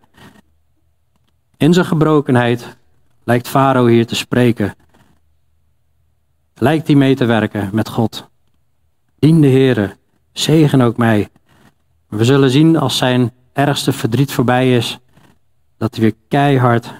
[1.57, 2.77] In zijn gebrokenheid
[3.23, 4.75] lijkt Farao hier te spreken.
[6.55, 8.29] Lijkt hij mee te werken met God.
[9.19, 9.95] Dien de Heere,
[10.31, 11.29] zegen ook mij.
[12.07, 14.99] We zullen zien als zijn ergste verdriet voorbij is,
[15.77, 16.93] dat hij weer keihard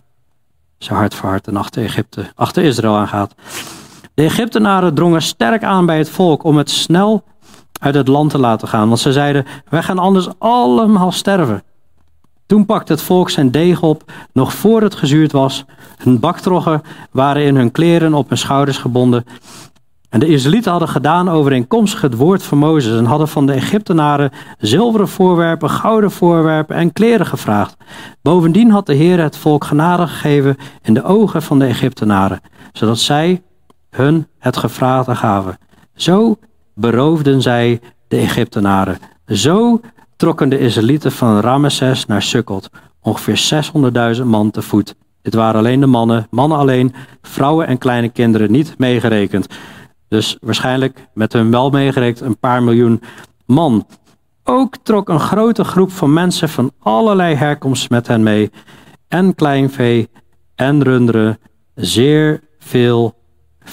[0.77, 3.35] zijn hart voor hart en achter Egypte, achter Israël aangaat.
[4.13, 7.23] De Egyptenaren drongen sterk aan bij het volk om het snel
[7.79, 11.63] uit het land te laten gaan, want ze zeiden: wij gaan anders allemaal sterven.
[12.45, 15.65] Toen pakte het volk zijn deeg op, nog voor het gezuurd was.
[15.97, 16.81] Hun baktroggen
[17.11, 19.25] waren in hun kleren op hun schouders gebonden.
[20.09, 24.31] En de Israëlieten hadden gedaan overeenkomstig het woord van Mozes en hadden van de Egyptenaren
[24.57, 27.77] zilveren voorwerpen, gouden voorwerpen en kleren gevraagd.
[28.21, 32.41] Bovendien had de Heer het volk genade gegeven in de ogen van de Egyptenaren,
[32.71, 33.41] zodat zij
[33.91, 35.57] hun het gevraagde gaven.
[35.95, 36.37] Zo
[36.73, 38.97] beroofden zij de Egyptenaren.
[39.25, 39.79] Zo
[40.15, 42.69] trokken de Israëlieten van Ramesses naar Sukkot,
[43.01, 43.71] ongeveer
[44.17, 44.95] 600.000 man te voet.
[45.21, 49.47] Dit waren alleen de mannen, mannen alleen, vrouwen en kleine kinderen niet meegerekend.
[50.07, 53.01] Dus waarschijnlijk met hun wel meegerekend een paar miljoen
[53.45, 53.87] man.
[54.43, 58.51] Ook trok een grote groep van mensen van allerlei herkomst met hen mee.
[59.07, 60.09] En kleinvee
[60.55, 61.39] en runderen,
[61.75, 63.15] zeer veel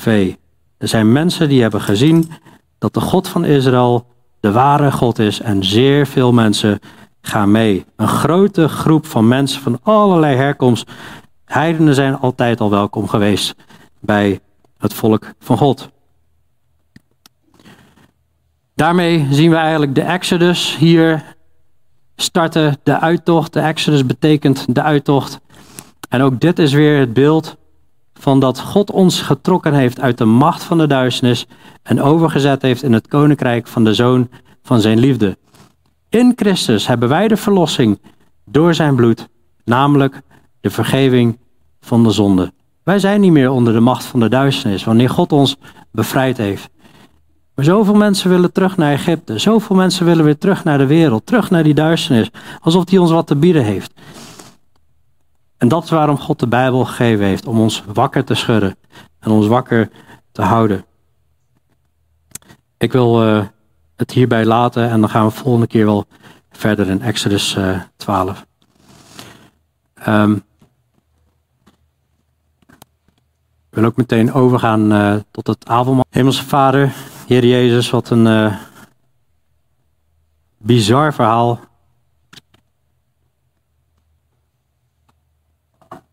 [0.06, 2.30] Er zijn mensen die hebben gezien
[2.78, 4.06] dat de God van Israël
[4.40, 6.78] de ware God is en zeer veel mensen
[7.20, 7.84] gaan mee.
[7.96, 10.90] Een grote groep van mensen van allerlei herkomst.
[11.44, 13.54] Heidenen zijn altijd al welkom geweest
[14.00, 14.40] bij
[14.78, 15.90] het volk van God.
[18.74, 21.36] Daarmee zien we eigenlijk de Exodus hier
[22.16, 23.52] starten, de uittocht.
[23.52, 25.40] De Exodus betekent de uittocht.
[26.08, 27.56] En ook dit is weer het beeld
[28.18, 31.46] van dat God ons getrokken heeft uit de macht van de duisternis
[31.82, 34.28] en overgezet heeft in het koninkrijk van de zoon
[34.62, 35.38] van zijn liefde.
[36.08, 38.00] In Christus hebben wij de verlossing
[38.44, 39.28] door zijn bloed,
[39.64, 40.22] namelijk
[40.60, 41.38] de vergeving
[41.80, 42.52] van de zonde.
[42.82, 45.56] Wij zijn niet meer onder de macht van de duisternis wanneer God ons
[45.92, 46.68] bevrijd heeft.
[47.54, 49.38] Maar zoveel mensen willen terug naar Egypte.
[49.38, 51.26] Zoveel mensen willen weer terug naar de wereld.
[51.26, 52.30] Terug naar die duisternis.
[52.60, 53.92] Alsof die ons wat te bieden heeft.
[55.58, 57.46] En dat is waarom God de Bijbel gegeven heeft.
[57.46, 58.76] Om ons wakker te schudden.
[59.18, 59.90] En ons wakker
[60.32, 60.84] te houden.
[62.76, 63.44] Ik wil uh,
[63.96, 64.90] het hierbij laten.
[64.90, 66.06] En dan gaan we volgende keer wel
[66.50, 68.46] verder in Exodus uh, eh, 12.
[70.08, 70.34] Um,
[73.70, 76.04] ik wil ook meteen overgaan uh, tot het avondmaal.
[76.10, 76.92] Hemelse Vader,
[77.26, 78.52] Heer Jezus, wat een
[80.58, 81.60] bizar verhaal.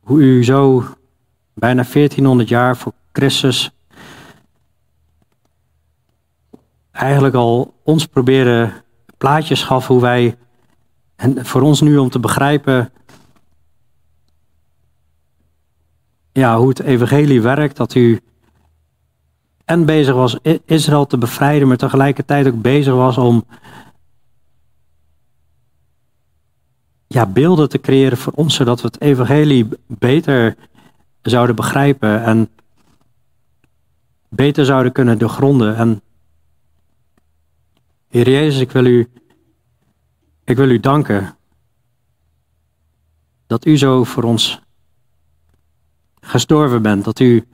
[0.05, 0.83] Hoe u zo
[1.53, 3.71] bijna 1400 jaar voor Christus
[6.91, 8.73] eigenlijk al ons proberen
[9.17, 10.37] plaatjes gaf hoe wij,
[11.15, 12.91] en voor ons nu om te begrijpen
[16.31, 18.19] ja, hoe het evangelie werkt, dat u
[19.65, 23.45] en bezig was Israël te bevrijden, maar tegelijkertijd ook bezig was om
[27.07, 30.55] ja, beelden te creëren voor ons, zodat we het evangelie beter
[31.21, 32.49] zouden begrijpen en
[34.29, 35.75] beter zouden kunnen doorgronden.
[35.75, 36.01] En
[38.07, 39.09] Heer Jezus, ik wil u,
[40.43, 41.37] ik wil u danken
[43.47, 44.61] dat u zo voor ons
[46.19, 47.47] gestorven bent, dat u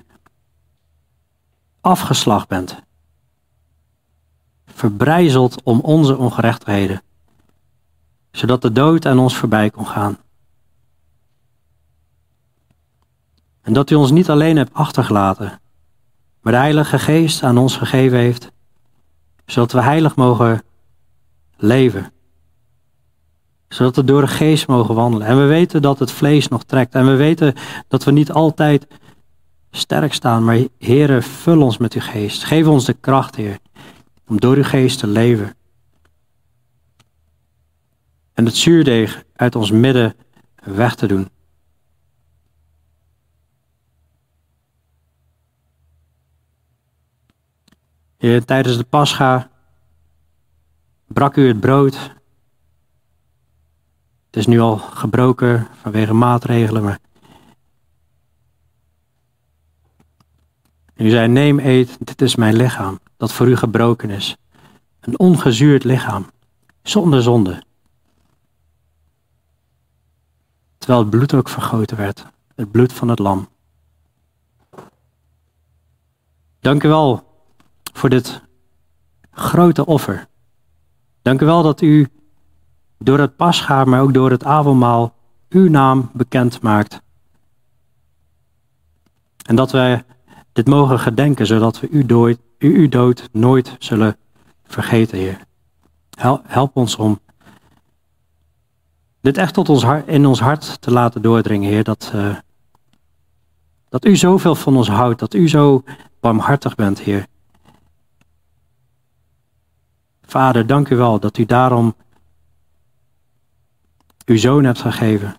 [1.82, 2.80] afgeslacht bent.
[4.66, 7.02] Verbrijzeld om onze ongerechtigheden,
[8.32, 10.18] zodat de dood aan ons voorbij kon gaan.
[13.62, 15.62] En dat u ons niet alleen hebt achtergelaten,
[16.42, 18.52] maar de Heilige Geest aan ons gegeven heeft,
[19.46, 20.64] zodat we heilig mogen
[21.58, 22.12] leven.
[23.68, 25.28] Zodat we door de geest mogen wandelen.
[25.28, 26.96] En we weten dat het vlees nog trekt.
[26.96, 27.54] En we weten
[27.88, 28.88] dat we niet altijd
[29.72, 30.44] sterk staan.
[30.44, 32.44] Maar Heere, vul ons met uw geest.
[32.44, 33.58] Geef ons de kracht, Heer,
[34.28, 35.56] om door uw geest te leven.
[38.42, 40.16] En het zuurdeeg uit ons midden
[40.64, 41.30] weg te doen.
[48.46, 49.50] Tijdens de pascha
[51.08, 51.96] brak u het brood.
[54.26, 57.00] Het is nu al gebroken vanwege maatregelen, maar
[60.96, 64.38] u zei, neem eet, dit is mijn lichaam, dat voor u gebroken is.
[65.00, 66.26] Een ongezuurd lichaam,
[66.84, 67.70] zonder zonde.
[70.82, 72.26] Terwijl het bloed ook vergoten werd,
[72.56, 73.48] het bloed van het lam.
[76.60, 77.24] Dank u wel
[77.94, 78.42] voor dit
[79.32, 80.28] grote offer.
[81.22, 82.08] Dank u wel dat u
[82.98, 85.14] door het pascha, maar ook door het avondmaal,
[85.50, 87.02] uw naam bekend maakt.
[89.46, 90.04] En dat wij
[90.52, 94.18] dit mogen gedenken, zodat we uw dood, uw dood nooit zullen
[94.64, 95.42] vergeten, Heer.
[96.44, 97.20] Help ons om
[99.22, 101.84] dit echt tot ons hart, in ons hart te laten doordringen, Heer.
[101.84, 102.36] Dat, uh,
[103.90, 105.84] dat u zoveel van ons houdt, dat u zo
[106.20, 107.28] barmhartig bent, Heer.
[110.22, 111.96] Vader, dank u wel dat u daarom
[114.26, 115.36] uw zoon hebt gegeven.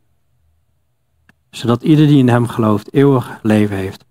[1.51, 4.05] Zodat ieder die in hem gelooft eeuwig leven heeft.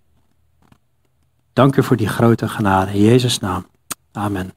[1.53, 2.91] Dank u voor die grote genade.
[2.91, 3.65] In Jezus' naam.
[4.11, 4.51] Amen.